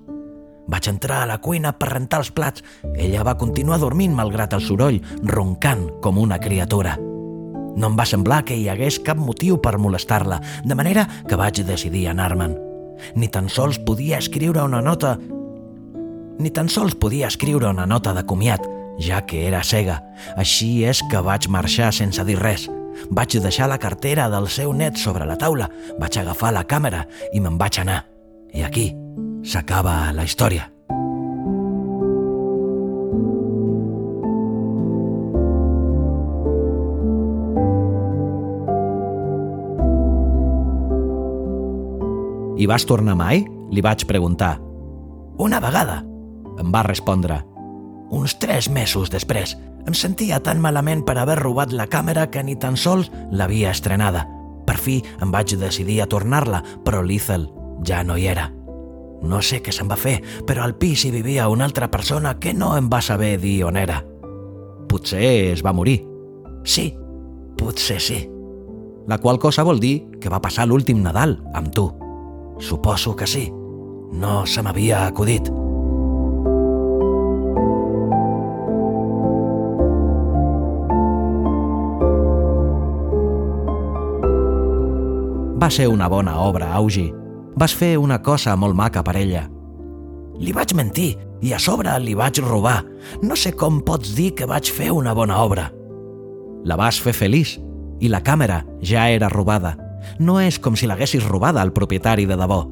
Vaig 0.68 0.88
entrar 0.90 1.22
a 1.24 1.30
la 1.30 1.38
cuina 1.38 1.76
per 1.78 1.92
rentar 1.92 2.22
els 2.24 2.32
plats. 2.32 2.64
Ella 2.96 3.26
va 3.28 3.38
continuar 3.38 3.78
dormint 3.84 4.16
malgrat 4.16 4.56
el 4.56 4.64
soroll, 4.64 5.02
roncant 5.22 5.90
com 6.02 6.18
una 6.18 6.40
criatura. 6.40 6.96
No 7.76 7.92
em 7.92 7.98
va 8.00 8.08
semblar 8.08 8.46
que 8.48 8.56
hi 8.56 8.70
hagués 8.72 9.02
cap 9.04 9.20
motiu 9.20 9.60
per 9.62 9.76
molestar-la, 9.78 10.40
de 10.64 10.76
manera 10.80 11.06
que 11.28 11.38
vaig 11.38 11.60
decidir 11.68 12.08
anar-me'n. 12.08 12.56
Ni 13.20 13.28
tan 13.28 13.50
sols 13.52 13.82
podia 13.84 14.18
escriure 14.24 14.64
una 14.64 14.82
nota 14.82 15.18
ni 16.40 16.52
tan 16.52 16.70
sols 16.70 16.96
podia 17.00 17.28
escriure 17.28 17.70
una 17.70 17.86
nota 17.86 18.14
de 18.14 18.26
comiat, 18.26 18.66
ja 19.00 19.22
que 19.26 19.46
era 19.48 19.64
cega. 19.64 20.02
Així 20.38 20.86
és 20.88 21.04
que 21.12 21.22
vaig 21.24 21.48
marxar 21.52 21.92
sense 21.94 22.24
dir 22.28 22.38
res. 22.40 22.68
Vaig 23.12 23.36
deixar 23.44 23.68
la 23.68 23.80
cartera 23.80 24.30
del 24.32 24.48
seu 24.48 24.72
net 24.74 24.98
sobre 24.98 25.26
la 25.28 25.36
taula, 25.38 25.70
vaig 26.00 26.20
agafar 26.20 26.54
la 26.56 26.64
càmera 26.64 27.06
i 27.34 27.44
me'n 27.44 27.60
vaig 27.60 27.82
anar. 27.84 28.06
I 28.56 28.64
aquí 28.64 28.94
s'acaba 29.44 30.14
la 30.16 30.24
història. 30.24 30.72
I 42.56 42.68
vas 42.72 42.86
tornar 42.88 43.18
mai? 43.20 43.44
Li 43.76 43.82
vaig 43.84 44.06
preguntar. 44.08 44.56
Una 45.38 45.60
vegada, 45.60 46.00
em 46.60 46.72
va 46.74 46.84
respondre. 46.84 47.42
Uns 48.12 48.38
tres 48.40 48.70
mesos 48.70 49.10
després, 49.12 49.56
em 49.86 49.94
sentia 49.94 50.40
tan 50.42 50.62
malament 50.62 51.04
per 51.06 51.18
haver 51.22 51.38
robat 51.40 51.74
la 51.74 51.88
càmera 51.88 52.30
que 52.32 52.44
ni 52.44 52.56
tan 52.56 52.78
sols 52.78 53.12
l'havia 53.32 53.72
estrenada. 53.74 54.26
Per 54.66 54.78
fi 54.82 55.00
em 55.22 55.32
vaig 55.34 55.56
decidir 55.62 56.02
a 56.02 56.10
tornar-la, 56.10 56.64
però 56.86 57.04
l'Ethel 57.06 57.48
ja 57.86 58.04
no 58.04 58.18
hi 58.18 58.28
era. 58.32 58.50
No 59.26 59.42
sé 59.42 59.62
què 59.64 59.74
se'n 59.74 59.90
va 59.90 59.98
fer, 59.98 60.20
però 60.46 60.66
al 60.66 60.76
pis 60.78 61.06
hi 61.06 61.12
vivia 61.14 61.50
una 61.50 61.66
altra 61.66 61.90
persona 61.92 62.36
que 62.40 62.54
no 62.54 62.76
em 62.78 62.90
va 62.92 63.02
saber 63.02 63.38
dir 63.42 63.64
on 63.66 63.78
era. 63.78 64.02
Potser 64.90 65.52
es 65.54 65.64
va 65.66 65.74
morir. 65.74 66.00
Sí, 66.66 66.92
potser 67.58 68.00
sí. 68.02 68.20
La 69.08 69.20
qual 69.22 69.38
cosa 69.40 69.64
vol 69.64 69.80
dir 69.80 70.00
que 70.22 70.30
va 70.34 70.42
passar 70.42 70.66
l'últim 70.66 71.04
Nadal 71.04 71.38
amb 71.54 71.74
tu. 71.74 71.90
Suposo 72.60 73.16
que 73.16 73.28
sí. 73.28 73.50
No 74.14 74.46
se 74.46 74.64
m'havia 74.66 75.06
acudit. 75.06 75.52
Va 85.56 85.70
ser 85.72 85.88
una 85.88 86.10
bona 86.12 86.40
obra, 86.44 86.74
Augi. 86.76 87.06
Vas 87.56 87.72
fer 87.72 87.96
una 87.98 88.18
cosa 88.22 88.58
molt 88.60 88.76
maca 88.76 89.04
per 89.08 89.16
ella. 89.16 89.46
Li 90.36 90.52
vaig 90.52 90.74
mentir 90.76 91.14
i 91.48 91.54
a 91.56 91.60
sobre 91.64 91.94
li 92.04 92.12
vaig 92.18 92.42
robar. 92.44 92.82
No 93.24 93.38
sé 93.40 93.54
com 93.56 93.80
pots 93.88 94.12
dir 94.18 94.34
que 94.36 94.48
vaig 94.50 94.68
fer 94.68 94.90
una 94.92 95.14
bona 95.16 95.40
obra. 95.40 95.70
La 96.68 96.76
vas 96.76 97.00
fer 97.00 97.16
feliç 97.16 97.56
i 98.04 98.12
la 98.12 98.20
càmera 98.20 98.66
ja 98.84 99.08
era 99.08 99.32
robada. 99.32 99.78
No 100.20 100.42
és 100.44 100.60
com 100.60 100.76
si 100.76 100.92
l'haguessis 100.92 101.24
robada 101.24 101.64
al 101.64 101.72
propietari 101.72 102.28
de 102.28 102.36
debò. 102.36 102.66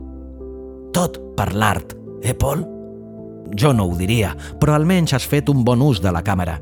Tot 0.93 1.22
per 1.38 1.54
l'art, 1.56 1.96
eh, 2.22 2.36
Paul? 2.36 2.67
Jo 3.56 3.72
no 3.74 3.88
ho 3.88 3.96
diria, 3.96 4.36
però 4.60 4.76
almenys 4.76 5.13
has 5.13 5.24
fet 5.24 5.48
un 5.50 5.63
bon 5.63 5.82
ús 5.82 6.02
de 6.02 6.12
la 6.12 6.22
càmera. 6.22 6.60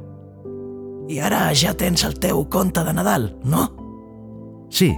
I 1.10 1.18
ara 1.20 1.48
ja 1.58 1.74
tens 1.74 2.06
el 2.06 2.20
teu 2.20 2.46
conte 2.46 2.84
de 2.86 2.94
Nadal, 2.94 3.32
no? 3.44 3.72
Sí, 4.70 4.94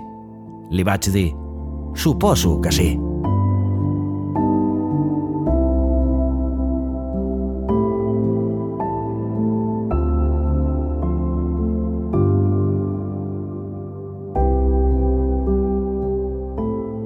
li 0.73 0.83
vaig 0.83 1.09
dir. 1.13 1.31
Suposo 1.95 2.57
que 2.62 2.71
sí. 2.73 2.89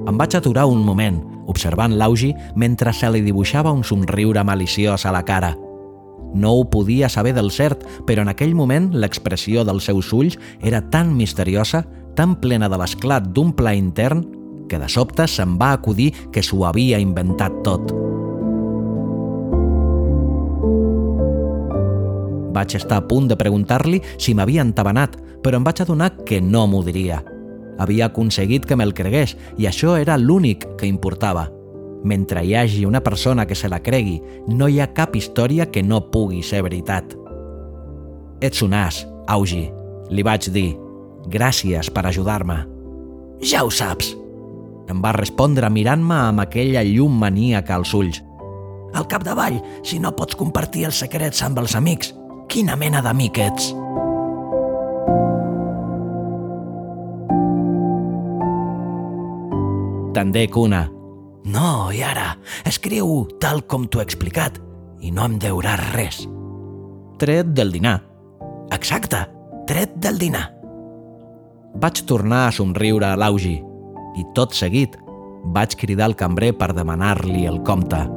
Em 0.08 0.16
vaig 0.16 0.34
aturar 0.40 0.66
un 0.66 0.80
moment, 0.82 1.20
observant 1.52 1.94
l'Augi 1.94 2.32
mentre 2.56 2.94
se 2.96 3.12
li 3.12 3.20
dibuixava 3.22 3.76
un 3.76 3.84
somriure 3.84 4.44
maliciós 4.48 5.06
a 5.06 5.12
la 5.12 5.22
cara. 5.28 5.52
No 6.34 6.54
ho 6.56 6.64
podia 6.72 7.10
saber 7.10 7.34
del 7.36 7.52
cert, 7.52 7.84
però 8.08 8.24
en 8.24 8.32
aquell 8.32 8.56
moment 8.56 8.90
l'expressió 8.96 9.64
dels 9.68 9.86
seus 9.88 10.10
ulls 10.16 10.40
era 10.64 10.82
tan 10.90 11.14
misteriosa 11.16 11.86
tan 12.18 12.34
plena 12.42 12.66
de 12.66 12.78
l'esclat 12.82 13.30
d'un 13.30 13.54
pla 13.54 13.76
intern 13.78 14.24
que 14.68 14.80
de 14.82 14.90
sobte 14.90 15.28
se'n 15.30 15.56
va 15.62 15.72
acudir 15.78 16.10
que 16.34 16.42
s'ho 16.42 16.64
havia 16.66 16.98
inventat 17.00 17.62
tot. 17.64 17.94
Vaig 22.58 22.74
estar 22.74 22.98
a 22.98 23.06
punt 23.06 23.28
de 23.30 23.38
preguntar-li 23.38 24.02
si 24.18 24.34
m'havia 24.34 24.66
entabanat, 24.66 25.14
però 25.46 25.60
em 25.60 25.68
vaig 25.68 25.84
adonar 25.84 26.10
que 26.26 26.42
no 26.42 26.66
m'ho 26.66 26.82
diria. 26.84 27.22
Havia 27.78 28.10
aconseguit 28.10 28.66
que 28.66 28.76
me'l 28.76 28.96
cregués 28.98 29.36
i 29.62 29.70
això 29.70 29.94
era 30.02 30.18
l'únic 30.18 30.66
que 30.80 30.90
importava. 30.90 31.46
Mentre 32.04 32.42
hi 32.44 32.56
hagi 32.58 32.84
una 32.86 33.04
persona 33.06 33.46
que 33.46 33.56
se 33.56 33.70
la 33.70 33.84
cregui, 33.84 34.18
no 34.48 34.68
hi 34.68 34.82
ha 34.82 34.90
cap 34.98 35.16
història 35.16 35.70
que 35.70 35.86
no 35.86 36.02
pugui 36.10 36.42
ser 36.42 36.64
veritat. 36.66 37.14
Ets 38.42 38.66
un 38.66 38.74
as, 38.74 39.06
Augi, 39.28 39.68
li 40.10 40.24
vaig 40.26 40.50
dir, 40.50 40.72
Gràcies 41.28 41.90
per 41.94 42.06
ajudar-me. 42.08 42.62
Ja 43.44 43.64
ho 43.66 43.72
saps. 43.72 44.14
Em 44.88 45.02
va 45.04 45.12
respondre 45.16 45.70
mirant-me 45.70 46.16
amb 46.30 46.46
aquella 46.46 46.86
llum 46.88 47.18
maníaca 47.20 47.76
als 47.76 47.94
ulls. 47.94 48.22
Al 48.96 49.08
capdavall, 49.12 49.60
si 49.84 50.00
no 50.00 50.16
pots 50.16 50.38
compartir 50.40 50.88
els 50.88 51.04
secrets 51.04 51.44
amb 51.44 51.60
els 51.60 51.76
amics, 51.76 52.14
quina 52.48 52.80
mena 52.80 53.04
d'amic 53.04 53.44
ets? 53.44 53.74
te'n 60.18 60.34
dec 60.34 60.56
una. 60.58 60.88
No, 61.46 61.92
i 61.94 62.02
ara, 62.02 62.32
escriu 62.66 63.28
tal 63.40 63.62
com 63.70 63.86
t'ho 63.86 64.02
he 64.02 64.08
explicat 64.08 64.58
i 65.06 65.12
no 65.14 65.28
em 65.30 65.38
deuràs 65.38 65.84
res. 65.94 66.24
Tret 67.22 67.54
del 67.54 67.72
dinar. 67.76 68.00
Exacte, 68.74 69.22
tret 69.70 69.94
del 70.02 70.18
dinar. 70.18 70.57
Vaig 71.76 72.06
tornar 72.08 72.48
a 72.48 72.52
somriure 72.56 73.10
a 73.12 73.18
l'Augi 73.20 73.58
i 74.18 74.24
tot 74.34 74.56
seguit 74.56 74.96
vaig 75.54 75.76
cridar 75.80 76.08
al 76.10 76.16
cambrer 76.16 76.54
per 76.58 76.74
demanar-li 76.74 77.46
el 77.48 77.62
compte. 77.68 78.17